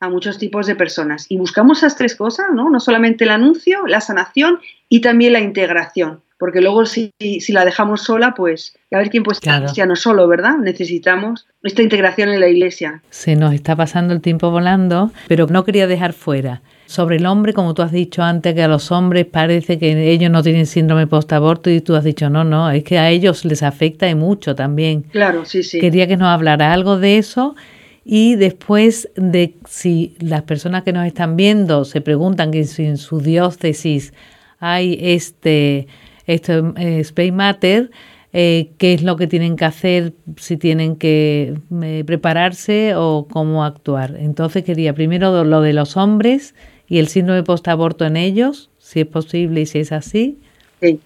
a 0.00 0.10
muchos 0.10 0.38
tipos 0.38 0.66
de 0.66 0.74
personas. 0.74 1.26
Y 1.30 1.38
buscamos 1.38 1.78
esas 1.78 1.96
tres 1.96 2.16
cosas, 2.16 2.46
¿no? 2.52 2.70
No 2.70 2.80
solamente 2.80 3.24
el 3.24 3.30
anuncio, 3.30 3.86
la 3.86 4.00
sanación 4.00 4.58
y 4.88 5.00
también 5.00 5.32
la 5.32 5.40
integración 5.40 6.20
porque 6.38 6.60
luego 6.60 6.84
si, 6.84 7.12
si, 7.18 7.52
la 7.52 7.64
dejamos 7.64 8.02
sola, 8.02 8.34
pues 8.34 8.76
a 8.92 8.98
ver 8.98 9.10
quién 9.10 9.22
puede 9.22 9.36
estar 9.36 9.62
cristiano 9.62 9.96
solo, 9.96 10.28
¿verdad? 10.28 10.58
Necesitamos 10.58 11.46
esta 11.62 11.82
integración 11.82 12.28
en 12.28 12.40
la 12.40 12.48
iglesia. 12.48 13.02
Se 13.10 13.36
nos 13.36 13.54
está 13.54 13.74
pasando 13.74 14.12
el 14.12 14.20
tiempo 14.20 14.50
volando, 14.50 15.10
pero 15.28 15.46
no 15.46 15.64
quería 15.64 15.86
dejar 15.86 16.12
fuera. 16.12 16.62
Sobre 16.86 17.16
el 17.16 17.26
hombre, 17.26 17.52
como 17.52 17.74
tú 17.74 17.82
has 17.82 17.90
dicho 17.90 18.22
antes, 18.22 18.54
que 18.54 18.62
a 18.62 18.68
los 18.68 18.92
hombres 18.92 19.26
parece 19.26 19.78
que 19.78 20.10
ellos 20.10 20.30
no 20.30 20.42
tienen 20.42 20.66
síndrome 20.66 21.06
post-aborto 21.06 21.68
y 21.70 21.80
tú 21.80 21.96
has 21.96 22.04
dicho, 22.04 22.30
no, 22.30 22.44
no, 22.44 22.70
es 22.70 22.84
que 22.84 22.98
a 22.98 23.10
ellos 23.10 23.44
les 23.44 23.62
afecta 23.62 24.08
y 24.08 24.14
mucho 24.14 24.54
también. 24.54 25.02
Claro, 25.02 25.44
sí, 25.44 25.62
sí. 25.62 25.80
Quería 25.80 26.06
que 26.06 26.16
nos 26.16 26.28
hablara 26.28 26.72
algo 26.72 26.98
de 26.98 27.18
eso 27.18 27.56
y 28.04 28.36
después 28.36 29.08
de 29.16 29.54
si 29.68 30.14
las 30.20 30.42
personas 30.42 30.84
que 30.84 30.92
nos 30.92 31.06
están 31.06 31.34
viendo 31.34 31.84
se 31.84 32.00
preguntan 32.00 32.52
que 32.52 32.62
si 32.62 32.84
en 32.84 32.98
su 32.98 33.20
diócesis 33.20 34.12
hay 34.60 34.96
este 35.00 35.88
esto 36.26 36.74
es 36.76 37.08
Space 37.08 37.32
Matter, 37.32 37.90
eh, 38.32 38.70
qué 38.78 38.92
es 38.92 39.02
lo 39.02 39.16
que 39.16 39.26
tienen 39.26 39.56
que 39.56 39.64
hacer, 39.64 40.12
si 40.36 40.56
tienen 40.56 40.96
que 40.96 41.54
eh, 41.82 42.04
prepararse 42.06 42.94
o 42.96 43.26
cómo 43.30 43.64
actuar. 43.64 44.16
Entonces 44.18 44.64
quería 44.64 44.92
primero 44.92 45.44
lo 45.44 45.60
de 45.60 45.72
los 45.72 45.96
hombres 45.96 46.54
y 46.88 46.98
el 46.98 47.08
síndrome 47.08 47.42
post-aborto 47.42 48.04
en 48.04 48.16
ellos, 48.16 48.70
si 48.78 49.00
es 49.00 49.06
posible 49.06 49.62
y 49.62 49.66
si 49.66 49.78
es 49.78 49.92
así. 49.92 50.38
Sí. 50.80 51.00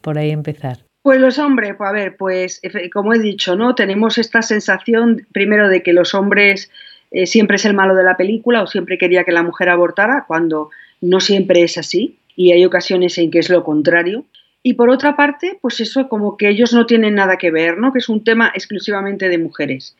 Por 0.00 0.18
ahí 0.18 0.30
empezar. 0.30 0.78
Pues 1.02 1.20
los 1.20 1.38
hombres, 1.38 1.74
pues 1.76 1.88
a 1.88 1.92
ver, 1.92 2.16
pues 2.16 2.60
como 2.92 3.14
he 3.14 3.18
dicho, 3.18 3.56
¿no? 3.56 3.74
Tenemos 3.74 4.18
esta 4.18 4.42
sensación 4.42 5.26
primero 5.32 5.68
de 5.68 5.82
que 5.82 5.92
los 5.92 6.14
hombres 6.14 6.70
eh, 7.10 7.26
siempre 7.26 7.56
es 7.56 7.64
el 7.64 7.74
malo 7.74 7.94
de 7.94 8.04
la 8.04 8.16
película 8.16 8.62
o 8.62 8.66
siempre 8.66 8.98
quería 8.98 9.24
que 9.24 9.32
la 9.32 9.42
mujer 9.42 9.70
abortara, 9.70 10.24
cuando 10.26 10.70
no 11.00 11.20
siempre 11.20 11.62
es 11.62 11.78
así 11.78 12.18
y 12.36 12.52
hay 12.52 12.64
ocasiones 12.64 13.16
en 13.18 13.30
que 13.30 13.38
es 13.38 13.50
lo 13.50 13.64
contrario. 13.64 14.24
Y 14.62 14.74
por 14.74 14.90
otra 14.90 15.16
parte, 15.16 15.58
pues 15.62 15.80
eso 15.80 16.08
como 16.08 16.36
que 16.36 16.48
ellos 16.48 16.72
no 16.72 16.86
tienen 16.86 17.14
nada 17.14 17.36
que 17.36 17.50
ver, 17.50 17.78
¿no? 17.78 17.92
Que 17.92 18.00
es 18.00 18.08
un 18.08 18.24
tema 18.24 18.50
exclusivamente 18.54 19.28
de 19.28 19.38
mujeres. 19.38 19.96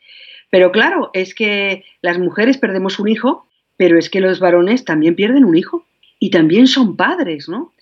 Pero 0.49 0.71
claro, 0.71 1.11
es 1.13 1.33
que 1.33 1.85
las 2.01 2.17
mujeres 2.17 2.57
perdemos 2.57 2.99
un 2.99 3.07
hijo, 3.07 3.47
pero 3.77 3.97
es 3.97 4.09
que 4.09 4.19
los 4.19 4.39
varones 4.39 4.83
también 4.83 5.15
pierden 5.15 5.45
un 5.45 5.55
hijo 5.55 5.85
y 6.19 6.31
también 6.31 6.67
son 6.67 6.97
padres, 6.97 7.47
¿no? 7.47 7.73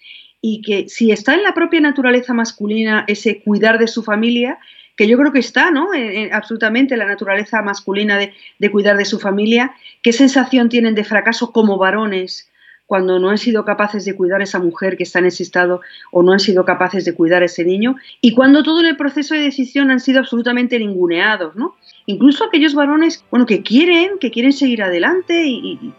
Y 0.42 0.62
que 0.62 0.88
si 0.88 1.12
está 1.12 1.34
en 1.34 1.44
la 1.44 1.54
propia 1.54 1.82
naturaleza 1.82 2.34
masculina 2.34 3.06
ese 3.08 3.42
cuidar 3.42 3.80
de 3.80 3.88
su 3.88 4.04
familia, 4.04 4.60
que 4.96 5.08
yo 5.08 5.18
creo 5.18 5.32
que 5.32 5.40
está, 5.40 5.72
¿no? 5.72 5.90
absolutamente 6.32 6.98
la 6.98 7.06
naturaleza 7.06 7.62
masculina 7.62 8.18
de, 8.18 8.72
cuidar 8.72 8.98
de 8.98 9.06
su 9.06 9.20
familia, 9.20 9.76
¿qué 10.02 10.12
sensación 10.12 10.70
tienen 10.70 10.96
de 10.96 11.04
fracaso 11.04 11.52
como 11.52 11.78
varones 11.78 12.50
cuando 12.88 13.20
no 13.20 13.30
han 13.30 13.38
sido 13.38 13.66
capaces 13.66 14.06
de 14.06 14.16
cuidar 14.16 14.42
a 14.42 14.46
esa 14.46 14.60
mujer 14.60 14.98
que 14.98 15.04
está 15.04 15.20
en 15.20 15.26
ese 15.26 15.44
estado 15.44 15.82
o 16.12 16.24
no 16.24 16.32
han 16.32 16.40
sido 16.40 16.66
capaces 16.66 17.06
de 17.06 17.14
cuidar 17.14 17.44
a 17.44 17.46
ese 17.46 17.64
niño 17.66 17.98
y 18.22 18.34
cuando 18.34 18.64
todo 18.64 18.80
el 18.82 18.96
proceso 18.96 19.36
de 19.36 19.42
decisión 19.42 19.92
han 19.92 20.00
sido 20.00 20.20
absolutamente 20.20 20.80
ninguneados, 20.80 21.56
¿no? 21.56 21.76
Incluso 22.06 22.46
aquellos 22.46 22.74
varones, 22.74 23.26
bueno, 23.30 23.46
que 23.46 23.62
quieren, 23.62 24.18
que 24.20 24.32
quieren 24.32 24.54
seguir 24.54 24.82
adelante 24.82 25.44
y, 25.46 25.94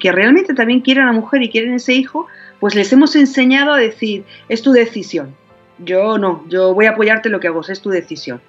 que 0.00 0.10
realmente 0.10 0.54
también 0.54 0.80
quieren 0.80 1.04
a 1.04 1.08
la 1.08 1.12
mujer 1.12 1.42
y 1.42 1.50
quieren 1.50 1.74
ese 1.74 1.92
hijo, 1.92 2.26
pues 2.58 2.74
les 2.74 2.90
hemos 2.92 3.14
enseñado 3.14 3.72
a 3.72 3.78
decir, 3.78 4.24
es 4.48 4.62
tu 4.62 4.72
decisión. 4.72 5.34
Yo 5.78 6.16
no, 6.16 6.44
yo 6.48 6.72
voy 6.72 6.86
a 6.86 6.92
apoyarte 6.92 7.28
lo 7.28 7.40
que 7.40 7.48
hago, 7.48 7.60
es 7.60 7.82
tu 7.82 7.90
decisión. 7.90 8.40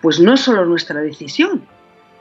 Pues 0.00 0.20
no 0.20 0.34
es 0.34 0.40
solo 0.40 0.64
nuestra 0.64 1.00
decisión. 1.00 1.62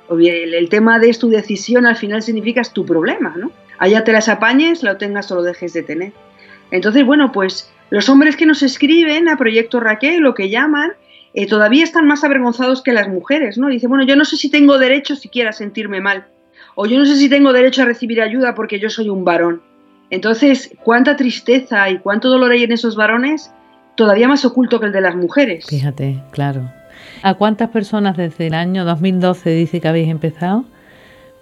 El, 0.10 0.54
el 0.54 0.70
tema 0.70 1.00
de 1.00 1.14
tu 1.14 1.30
decisión 1.30 1.86
al 1.86 1.96
final 1.96 2.22
significa 2.22 2.62
es 2.62 2.72
tu 2.72 2.86
problema, 2.86 3.36
¿no? 3.38 3.52
Allá 3.80 4.04
te 4.04 4.12
las 4.12 4.30
apañes, 4.30 4.84
lo 4.84 4.98
tengas 4.98 5.32
o 5.32 5.36
lo 5.36 5.44
dejes 5.44 5.74
de 5.74 5.84
tener. 5.84 6.14
Entonces, 6.72 7.06
bueno, 7.06 7.32
pues 7.32 7.72
los 7.90 8.10
hombres 8.10 8.36
que 8.36 8.46
nos 8.46 8.64
escriben 8.64 9.30
a 9.30 9.38
Proyecto 9.38 9.80
Raquel, 9.80 10.22
lo 10.22 10.34
que 10.34 10.50
llaman, 10.50 10.92
eh, 11.34 11.48
todavía 11.48 11.84
están 11.84 12.08
más 12.08 12.24
avergonzados 12.24 12.82
que 12.82 12.94
las 12.94 13.08
mujeres, 13.08 13.58
¿no? 13.58 13.68
Dice, 13.70 13.88
bueno, 13.88 14.06
yo 14.06 14.16
no 14.16 14.26
sé 14.26 14.38
si 14.38 14.50
tengo 14.50 14.78
derecho 14.78 15.16
siquiera 15.16 15.52
a 15.52 15.54
sentirme 15.54 16.02
mal, 16.02 16.28
o 16.76 16.86
yo 16.86 16.98
no 16.98 17.06
sé 17.06 17.16
si 17.16 17.30
tengo 17.30 17.54
derecho 17.54 17.84
a 17.84 17.86
recibir 17.86 18.22
ayuda 18.22 18.56
porque 18.56 18.80
yo 18.80 18.90
soy 18.90 19.10
un 19.10 19.24
varón. 19.24 19.62
Entonces, 20.10 20.72
cuánta 20.84 21.16
tristeza 21.16 21.90
y 21.90 22.00
cuánto 22.00 22.30
dolor 22.30 22.52
hay 22.52 22.64
en 22.64 22.72
esos 22.72 22.96
varones, 22.96 23.52
todavía 23.96 24.28
más 24.28 24.46
oculto 24.46 24.80
que 24.80 24.88
el 24.88 24.92
de 24.92 25.02
las 25.02 25.16
mujeres. 25.16 25.66
Fíjate, 25.68 26.24
claro. 26.32 26.70
¿A 27.24 27.34
cuántas 27.36 27.70
personas 27.70 28.18
desde 28.18 28.48
el 28.48 28.54
año 28.54 28.86
2012 28.86 29.50
dice 29.52 29.82
que 29.82 29.88
habéis 29.88 30.10
empezado? 30.10 30.66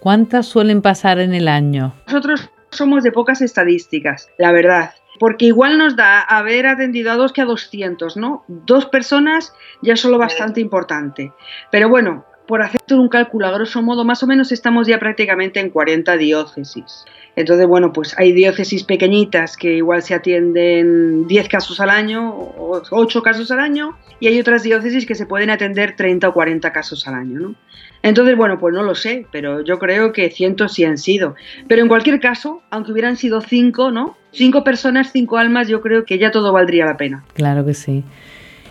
¿Cuántas 0.00 0.46
suelen 0.46 0.82
pasar 0.82 1.18
en 1.18 1.34
el 1.34 1.48
año? 1.48 1.94
Nosotros 2.06 2.50
somos 2.70 3.02
de 3.02 3.12
pocas 3.12 3.40
estadísticas, 3.40 4.28
la 4.38 4.52
verdad. 4.52 4.90
Porque 5.18 5.46
igual 5.46 5.78
nos 5.78 5.96
da 5.96 6.20
haber 6.20 6.66
atendido 6.66 7.10
a 7.10 7.16
dos 7.16 7.32
que 7.32 7.40
a 7.40 7.46
200, 7.46 8.16
¿no? 8.16 8.44
Dos 8.48 8.86
personas 8.86 9.54
ya 9.82 9.94
es 9.94 10.00
solo 10.00 10.18
bastante 10.18 10.60
importante. 10.60 11.32
Pero 11.70 11.88
bueno, 11.88 12.26
por 12.46 12.62
hacer 12.62 12.80
un 12.90 13.08
cálculo 13.08 13.46
a 13.46 13.50
grosso 13.50 13.82
modo, 13.82 14.04
más 14.04 14.22
o 14.22 14.26
menos 14.26 14.52
estamos 14.52 14.86
ya 14.86 14.98
prácticamente 14.98 15.60
en 15.60 15.70
40 15.70 16.16
diócesis. 16.16 17.04
Entonces, 17.34 17.66
bueno, 17.66 17.92
pues 17.92 18.14
hay 18.18 18.32
diócesis 18.32 18.84
pequeñitas 18.84 19.56
que 19.56 19.74
igual 19.74 20.02
se 20.02 20.14
atienden 20.14 21.26
10 21.26 21.48
casos 21.48 21.80
al 21.80 21.90
año 21.90 22.30
o 22.34 22.82
8 22.90 23.22
casos 23.22 23.50
al 23.50 23.60
año 23.60 23.96
y 24.20 24.28
hay 24.28 24.40
otras 24.40 24.62
diócesis 24.62 25.04
que 25.04 25.14
se 25.14 25.26
pueden 25.26 25.50
atender 25.50 25.96
30 25.96 26.28
o 26.28 26.32
40 26.32 26.72
casos 26.72 27.06
al 27.06 27.14
año, 27.14 27.40
¿no? 27.40 27.54
Entonces, 28.02 28.36
bueno, 28.36 28.58
pues 28.58 28.72
no 28.72 28.82
lo 28.82 28.94
sé, 28.94 29.26
pero 29.32 29.62
yo 29.62 29.78
creo 29.78 30.12
que 30.12 30.30
cientos 30.30 30.74
sí 30.74 30.84
han 30.84 30.96
sido. 30.96 31.34
Pero 31.66 31.82
en 31.82 31.88
cualquier 31.88 32.20
caso, 32.20 32.62
aunque 32.70 32.92
hubieran 32.92 33.16
sido 33.16 33.40
cinco, 33.40 33.90
¿no? 33.90 34.16
Cinco 34.32 34.64
personas, 34.64 35.10
cinco 35.12 35.38
almas, 35.38 35.68
yo 35.68 35.80
creo 35.80 36.04
que 36.04 36.18
ya 36.18 36.30
todo 36.30 36.52
valdría 36.52 36.86
la 36.86 36.96
pena. 36.96 37.24
Claro 37.34 37.66
que 37.66 37.74
sí. 37.74 38.04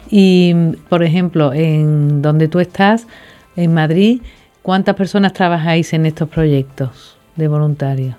Y, 0.10 0.54
por 0.90 1.04
ejemplo, 1.04 1.52
en 1.54 2.22
donde 2.22 2.48
tú 2.48 2.60
estás, 2.60 3.08
en 3.56 3.74
Madrid, 3.74 4.22
¿cuántas 4.62 4.96
personas 4.96 5.34
trabajáis 5.34 5.94
en 5.94 6.06
estos 6.06 6.30
proyectos 6.30 7.18
de 7.36 7.48
voluntarios? 7.48 8.16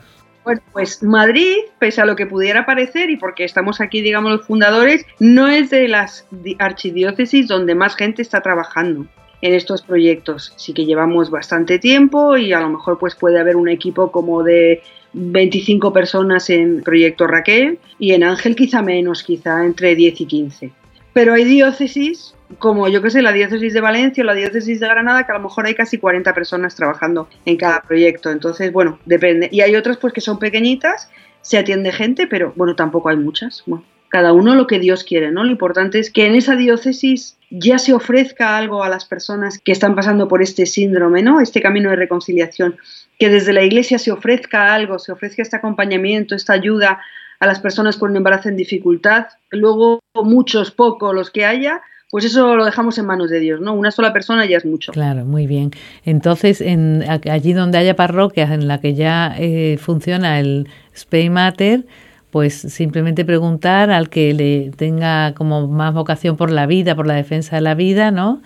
Pues 0.73 1.03
Madrid, 1.03 1.57
pese 1.81 2.01
a 2.01 2.07
lo 2.07 2.15
que 2.15 2.27
pudiera 2.27 2.65
parecer 2.65 3.11
y 3.11 3.17
porque 3.17 3.45
estamos 3.45 3.81
aquí, 3.81 4.01
digamos, 4.01 4.31
los 4.31 4.47
fundadores, 4.47 5.05
no 5.19 5.49
es 5.49 5.71
de 5.71 5.89
las 5.89 6.29
archidiócesis 6.59 7.49
donde 7.49 7.75
más 7.75 7.97
gente 7.97 8.23
está 8.23 8.41
trabajando 8.43 9.07
en 9.43 9.55
estos 9.55 9.83
proyectos. 9.83 10.53
Sí 10.57 10.73
que 10.73 10.87
llevamos 10.87 11.31
bastante 11.31 11.81
tiempo 11.81 12.37
y 12.37 12.53
a 12.53 12.61
lo 12.61 12.71
mejor 12.71 12.97
pues 12.99 13.17
puede 13.17 13.41
haber 13.41 13.57
un 13.57 13.69
equipo 13.69 14.13
como 14.13 14.45
de 14.45 14.83
25 15.15 15.93
personas 15.93 16.49
en 16.51 16.83
Proyecto 16.83 17.27
Raquel 17.27 17.81
y 17.99 18.13
en 18.13 18.23
Ángel 18.23 18.55
quizá 18.55 18.83
menos, 18.83 19.25
quizá 19.25 19.65
entre 19.65 19.97
10 19.97 20.21
y 20.21 20.27
15. 20.27 20.71
Pero 21.13 21.35
hay 21.35 21.45
diócesis, 21.45 22.36
como 22.59 22.89
yo 22.89 23.03
que 23.03 23.11
sé, 23.11 23.23
la 23.23 23.33
diócesis 23.33 23.73
de 23.73 23.81
Valencia 23.81 24.23
o 24.23 24.27
la 24.27 24.35
diócesis 24.35 24.81
de 24.81 24.89
Granada, 24.89 25.25
que 25.25 25.33
a 25.33 25.37
lo 25.37 25.43
mejor 25.43 25.67
hay 25.67 25.75
casi 25.75 25.99
40 25.99 26.33
personas 26.35 26.75
trabajando 26.75 27.29
en 27.45 27.57
cada 27.57 27.83
proyecto. 27.83 28.31
Entonces, 28.31 28.73
bueno, 28.73 28.99
depende. 29.05 29.49
Y 29.51 29.61
hay 29.61 29.77
otras 29.77 29.97
pues 29.97 30.13
que 30.13 30.21
son 30.21 30.39
pequeñitas, 30.39 31.11
se 31.43 31.59
atiende 31.59 31.93
gente, 31.93 32.27
pero 32.27 32.53
bueno, 32.57 32.77
tampoco 32.77 33.09
hay 33.09 33.17
muchas. 33.17 33.63
Bueno, 33.67 33.85
cada 34.09 34.33
uno 34.33 34.55
lo 34.55 34.67
que 34.67 34.79
Dios 34.79 35.05
quiere, 35.05 35.31
¿no? 35.31 35.45
Lo 35.45 35.51
importante 35.51 35.99
es 35.99 36.11
que 36.11 36.27
en 36.27 36.35
esa 36.35 36.57
diócesis 36.57 37.37
ya 37.51 37.79
se 37.79 37.93
ofrezca 37.93 38.57
algo 38.57 38.83
a 38.83 38.89
las 38.89 39.05
personas 39.05 39.59
que 39.59 39.73
están 39.73 39.95
pasando 39.95 40.29
por 40.29 40.43
este 40.43 40.67
síndrome, 40.67 41.23
¿no? 41.23 41.41
Este 41.41 41.61
camino 41.61 41.91
de 41.91 41.97
reconciliación, 41.97 42.77
que 43.19 43.29
desde 43.29 43.53
la 43.53 43.63
iglesia 43.63 43.99
se 43.99 44.13
ofrezca 44.13 44.75
algo, 44.75 44.99
se 44.99 45.13
ofrezca 45.13 45.43
este 45.43 45.57
acompañamiento, 45.57 46.35
esta 46.35 46.53
ayuda 46.53 47.01
a 47.39 47.47
las 47.47 47.61
personas 47.61 47.97
con 47.97 48.11
un 48.11 48.17
embarazo 48.17 48.49
en 48.49 48.57
dificultad, 48.57 49.27
luego 49.51 50.01
muchos, 50.15 50.71
pocos, 50.71 51.15
los 51.15 51.31
que 51.31 51.45
haya, 51.45 51.83
pues 52.11 52.25
eso 52.25 52.55
lo 52.55 52.65
dejamos 52.65 52.99
en 52.99 53.07
manos 53.07 53.31
de 53.31 53.41
Dios, 53.41 53.61
¿no? 53.61 53.75
Una 53.75 53.91
sola 53.91 54.13
persona 54.13 54.47
ya 54.47 54.59
es 54.59 54.65
mucho. 54.65 54.93
Claro, 54.93 55.25
muy 55.25 55.47
bien. 55.47 55.73
Entonces, 56.05 56.61
en, 56.61 57.05
allí 57.09 57.53
donde 57.53 57.79
haya 57.79 57.97
parroquias 57.97 58.51
en 58.53 58.69
la 58.69 58.81
que 58.81 58.95
ya 58.95 59.35
eh, 59.39 59.77
funciona 59.79 60.39
el 60.39 60.69
Spay 60.97 61.31
Mater, 61.31 61.85
pues 62.31 62.55
simplemente 62.55 63.25
preguntar 63.25 63.91
al 63.91 64.09
que 64.09 64.35
le 64.35 64.71
tenga 64.77 65.35
como 65.35 65.67
más 65.67 65.95
vocación 65.95 66.37
por 66.37 66.51
la 66.51 66.67
vida, 66.67 66.95
por 66.95 67.07
la 67.07 67.15
defensa 67.15 67.57
de 67.57 67.63
la 67.63 67.75
vida, 67.75 68.11
¿no? 68.11 68.41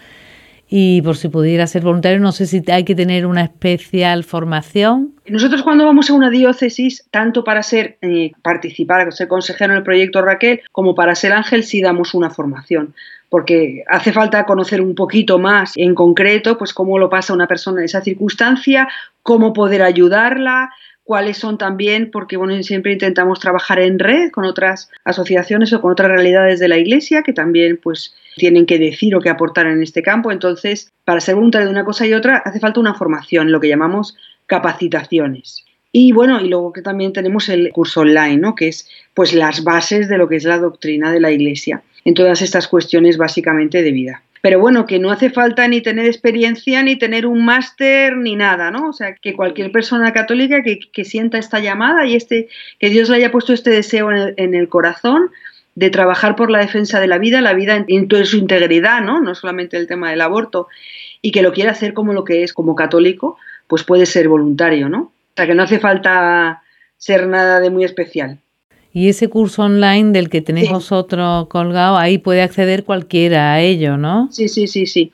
Y 0.72 1.02
por 1.02 1.16
si 1.16 1.28
pudiera 1.28 1.66
ser 1.66 1.82
voluntario, 1.82 2.20
no 2.20 2.30
sé 2.30 2.46
si 2.46 2.62
hay 2.70 2.84
que 2.84 2.94
tener 2.94 3.26
una 3.26 3.42
especial 3.42 4.22
formación. 4.22 5.14
Nosotros 5.26 5.62
cuando 5.62 5.84
vamos 5.84 6.08
a 6.08 6.14
una 6.14 6.30
diócesis, 6.30 7.04
tanto 7.10 7.42
para 7.42 7.62
ser 7.64 7.98
eh, 8.00 8.30
participar, 8.40 9.12
ser 9.12 9.26
consejero 9.26 9.72
en 9.72 9.78
el 9.78 9.82
proyecto 9.82 10.22
Raquel, 10.22 10.60
como 10.70 10.94
para 10.94 11.16
ser 11.16 11.32
ángel, 11.32 11.64
sí 11.64 11.82
damos 11.82 12.14
una 12.14 12.30
formación 12.30 12.94
porque 13.30 13.84
hace 13.86 14.12
falta 14.12 14.44
conocer 14.44 14.82
un 14.82 14.94
poquito 14.94 15.38
más 15.38 15.72
en 15.76 15.94
concreto, 15.94 16.58
pues 16.58 16.74
cómo 16.74 16.98
lo 16.98 17.08
pasa 17.08 17.32
una 17.32 17.46
persona 17.46 17.80
en 17.80 17.86
esa 17.86 18.02
circunstancia, 18.02 18.88
cómo 19.22 19.52
poder 19.52 19.82
ayudarla, 19.82 20.70
cuáles 21.04 21.38
son 21.38 21.56
también, 21.56 22.10
porque 22.10 22.36
bueno, 22.36 22.60
siempre 22.62 22.92
intentamos 22.92 23.40
trabajar 23.40 23.78
en 23.80 23.98
red 23.98 24.30
con 24.30 24.44
otras 24.44 24.90
asociaciones 25.04 25.72
o 25.72 25.80
con 25.80 25.92
otras 25.92 26.10
realidades 26.10 26.60
de 26.60 26.68
la 26.68 26.78
Iglesia 26.78 27.22
que 27.22 27.32
también 27.32 27.78
pues 27.82 28.14
tienen 28.36 28.66
que 28.66 28.78
decir 28.78 29.14
o 29.14 29.20
que 29.20 29.30
aportar 29.30 29.66
en 29.66 29.82
este 29.82 30.02
campo. 30.02 30.32
Entonces, 30.32 30.92
para 31.04 31.20
ser 31.20 31.36
voluntario 31.36 31.68
de 31.68 31.72
una 31.72 31.84
cosa 31.84 32.06
y 32.06 32.14
otra 32.14 32.38
hace 32.44 32.60
falta 32.60 32.80
una 32.80 32.94
formación, 32.94 33.52
lo 33.52 33.60
que 33.60 33.68
llamamos 33.68 34.16
capacitaciones. 34.46 35.64
Y 35.92 36.12
bueno, 36.12 36.40
y 36.40 36.48
luego 36.48 36.72
que 36.72 36.82
también 36.82 37.12
tenemos 37.12 37.48
el 37.48 37.70
curso 37.72 38.00
online, 38.00 38.36
¿no? 38.36 38.54
que 38.54 38.68
es 38.68 38.88
pues 39.14 39.32
las 39.34 39.64
bases 39.64 40.08
de 40.08 40.18
lo 40.18 40.28
que 40.28 40.36
es 40.36 40.44
la 40.44 40.58
doctrina 40.58 41.12
de 41.12 41.20
la 41.20 41.32
Iglesia 41.32 41.82
en 42.04 42.14
todas 42.14 42.42
estas 42.42 42.68
cuestiones 42.68 43.16
básicamente 43.16 43.82
de 43.82 43.92
vida. 43.92 44.22
Pero 44.42 44.58
bueno, 44.58 44.86
que 44.86 44.98
no 44.98 45.10
hace 45.10 45.28
falta 45.28 45.68
ni 45.68 45.82
tener 45.82 46.06
experiencia, 46.06 46.82
ni 46.82 46.96
tener 46.96 47.26
un 47.26 47.44
máster, 47.44 48.16
ni 48.16 48.36
nada, 48.36 48.70
¿no? 48.70 48.88
O 48.88 48.92
sea, 48.92 49.14
que 49.14 49.34
cualquier 49.34 49.70
persona 49.70 50.12
católica 50.14 50.62
que, 50.62 51.04
sienta 51.04 51.36
esta 51.36 51.60
llamada 51.60 52.06
y 52.06 52.14
este, 52.14 52.48
que 52.78 52.88
Dios 52.88 53.10
le 53.10 53.16
haya 53.16 53.30
puesto 53.30 53.52
este 53.52 53.70
deseo 53.70 54.10
en 54.10 54.54
el, 54.54 54.68
corazón 54.68 55.30
de 55.74 55.90
trabajar 55.90 56.36
por 56.36 56.50
la 56.50 56.60
defensa 56.60 57.00
de 57.00 57.06
la 57.06 57.18
vida, 57.18 57.42
la 57.42 57.52
vida 57.52 57.84
en, 57.86 58.08
toda 58.08 58.24
su 58.24 58.38
integridad, 58.38 59.02
¿no? 59.02 59.20
No 59.20 59.34
solamente 59.34 59.76
el 59.76 59.86
tema 59.86 60.10
del 60.10 60.22
aborto, 60.22 60.68
y 61.20 61.32
que 61.32 61.42
lo 61.42 61.52
quiera 61.52 61.72
hacer 61.72 61.92
como 61.92 62.14
lo 62.14 62.24
que 62.24 62.42
es, 62.42 62.54
como 62.54 62.74
católico, 62.74 63.36
pues 63.66 63.84
puede 63.84 64.06
ser 64.06 64.28
voluntario, 64.28 64.88
¿no? 64.88 65.12
O 65.30 65.36
sea, 65.36 65.46
que 65.46 65.54
no 65.54 65.62
hace 65.62 65.78
falta 65.78 66.62
ser 66.96 67.26
nada 67.26 67.60
de 67.60 67.70
muy 67.70 67.84
especial. 67.84 68.38
Y 68.92 69.08
ese 69.08 69.28
curso 69.28 69.62
online 69.62 70.10
del 70.12 70.28
que 70.28 70.42
tenéis 70.42 70.70
vosotros 70.70 71.46
colgado, 71.48 71.96
ahí 71.96 72.18
puede 72.18 72.42
acceder 72.42 72.84
cualquiera 72.84 73.52
a 73.52 73.60
ello, 73.60 73.96
¿no? 73.96 74.28
Sí, 74.32 74.48
sí, 74.48 74.66
sí, 74.66 74.86
sí. 74.86 75.12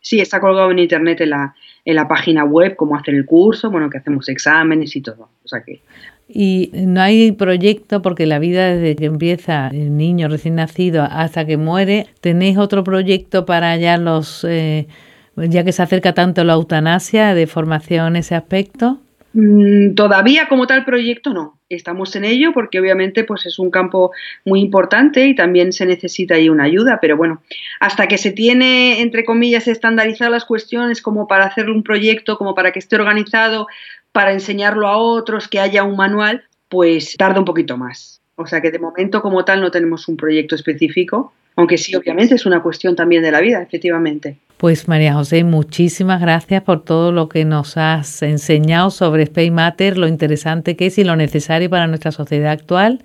Sí, 0.00 0.20
está 0.20 0.40
colgado 0.40 0.70
en 0.70 0.78
internet 0.78 1.20
en 1.20 1.30
la, 1.30 1.54
en 1.84 1.94
la 1.94 2.08
página 2.08 2.44
web, 2.44 2.74
cómo 2.76 2.96
hacer 2.96 3.14
el 3.14 3.26
curso, 3.26 3.70
bueno, 3.70 3.90
que 3.90 3.98
hacemos 3.98 4.28
exámenes 4.28 4.96
y 4.96 5.02
todo. 5.02 5.28
O 5.44 5.48
sea 5.48 5.62
que... 5.62 5.82
Y 6.30 6.70
no 6.74 7.00
hay 7.00 7.32
proyecto 7.32 8.02
porque 8.02 8.26
la 8.26 8.38
vida 8.38 8.74
desde 8.74 8.96
que 8.96 9.06
empieza 9.06 9.68
el 9.68 9.96
niño 9.96 10.28
recién 10.28 10.56
nacido 10.56 11.02
hasta 11.02 11.46
que 11.46 11.56
muere, 11.56 12.06
¿tenéis 12.20 12.58
otro 12.58 12.84
proyecto 12.84 13.46
para 13.46 13.76
ya 13.76 13.96
los, 13.96 14.44
eh, 14.44 14.88
ya 15.36 15.64
que 15.64 15.72
se 15.72 15.82
acerca 15.82 16.12
tanto 16.12 16.44
la 16.44 16.54
eutanasia, 16.54 17.34
de 17.34 17.46
formación 17.46 18.08
en 18.08 18.16
ese 18.16 18.34
aspecto? 18.34 19.00
Mm, 19.34 19.94
todavía 19.94 20.48
como 20.48 20.66
tal 20.66 20.84
proyecto 20.86 21.34
no, 21.34 21.58
estamos 21.68 22.16
en 22.16 22.24
ello 22.24 22.52
porque 22.54 22.80
obviamente 22.80 23.24
pues 23.24 23.44
es 23.44 23.58
un 23.58 23.70
campo 23.70 24.10
muy 24.46 24.60
importante 24.60 25.26
y 25.26 25.34
también 25.34 25.72
se 25.72 25.84
necesita 25.84 26.36
ahí 26.36 26.48
una 26.48 26.64
ayuda, 26.64 26.98
pero 27.00 27.16
bueno, 27.16 27.42
hasta 27.78 28.06
que 28.08 28.16
se 28.16 28.32
tiene 28.32 29.02
entre 29.02 29.24
comillas 29.24 29.68
estandarizadas 29.68 30.32
las 30.32 30.44
cuestiones 30.46 31.02
como 31.02 31.28
para 31.28 31.44
hacer 31.44 31.68
un 31.68 31.82
proyecto, 31.82 32.38
como 32.38 32.54
para 32.54 32.72
que 32.72 32.78
esté 32.78 32.96
organizado, 32.96 33.66
para 34.12 34.32
enseñarlo 34.32 34.88
a 34.88 34.96
otros, 34.96 35.46
que 35.46 35.60
haya 35.60 35.84
un 35.84 35.96
manual, 35.96 36.44
pues 36.70 37.14
tarda 37.18 37.38
un 37.38 37.44
poquito 37.44 37.76
más. 37.76 38.22
O 38.36 38.46
sea 38.46 38.62
que 38.62 38.70
de 38.70 38.78
momento 38.78 39.20
como 39.20 39.44
tal 39.44 39.60
no 39.60 39.70
tenemos 39.70 40.08
un 40.08 40.16
proyecto 40.16 40.54
específico, 40.54 41.34
aunque 41.56 41.76
sí 41.76 41.94
obviamente 41.94 42.34
es 42.36 42.46
una 42.46 42.62
cuestión 42.62 42.96
también 42.96 43.22
de 43.22 43.32
la 43.32 43.40
vida, 43.40 43.60
efectivamente. 43.60 44.38
Pues 44.58 44.88
María 44.88 45.14
José, 45.14 45.44
muchísimas 45.44 46.20
gracias 46.20 46.64
por 46.64 46.82
todo 46.82 47.12
lo 47.12 47.28
que 47.28 47.44
nos 47.44 47.76
has 47.76 48.22
enseñado 48.22 48.90
sobre 48.90 49.22
Space 49.22 49.52
Matter, 49.52 49.96
lo 49.96 50.08
interesante 50.08 50.74
que 50.76 50.86
es 50.86 50.98
y 50.98 51.04
lo 51.04 51.14
necesario 51.14 51.70
para 51.70 51.86
nuestra 51.86 52.10
sociedad 52.10 52.50
actual. 52.50 53.04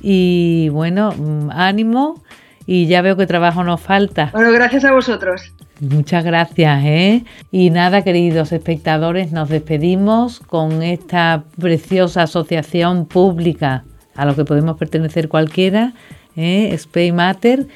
Y 0.00 0.68
bueno, 0.70 1.12
mm, 1.16 1.50
ánimo 1.52 2.24
y 2.66 2.86
ya 2.86 3.02
veo 3.02 3.16
que 3.16 3.28
trabajo 3.28 3.62
nos 3.62 3.80
falta. 3.80 4.30
Bueno, 4.32 4.50
gracias 4.50 4.84
a 4.84 4.92
vosotros. 4.92 5.52
Muchas 5.78 6.24
gracias, 6.24 6.84
¿eh? 6.84 7.24
Y 7.52 7.70
nada, 7.70 8.02
queridos 8.02 8.50
espectadores, 8.50 9.30
nos 9.30 9.48
despedimos 9.48 10.40
con 10.40 10.82
esta 10.82 11.44
preciosa 11.60 12.24
asociación 12.24 13.06
pública 13.06 13.84
a 14.16 14.24
lo 14.24 14.34
que 14.34 14.44
podemos 14.44 14.76
pertenecer 14.76 15.28
cualquiera, 15.28 15.92
¿eh? 16.36 16.70
Space 16.74 17.12
Matter, 17.12 17.68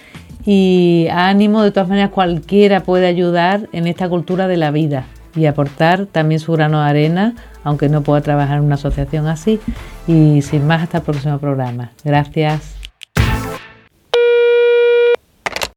y 0.46 1.08
ánimo, 1.10 1.62
de 1.62 1.70
todas 1.70 1.88
maneras, 1.88 2.10
cualquiera 2.10 2.80
puede 2.80 3.06
ayudar 3.06 3.68
en 3.72 3.86
esta 3.86 4.08
cultura 4.08 4.46
de 4.46 4.56
la 4.56 4.70
vida 4.70 5.06
y 5.34 5.46
aportar 5.46 6.06
también 6.06 6.40
su 6.40 6.52
grano 6.52 6.82
de 6.82 6.90
arena, 6.90 7.34
aunque 7.64 7.88
no 7.88 8.02
pueda 8.02 8.20
trabajar 8.20 8.58
en 8.58 8.64
una 8.64 8.74
asociación 8.74 9.26
así. 9.26 9.60
Y 10.06 10.42
sin 10.42 10.66
más, 10.66 10.82
hasta 10.82 10.98
el 10.98 11.04
próximo 11.04 11.38
programa. 11.38 11.92
Gracias. 12.04 12.83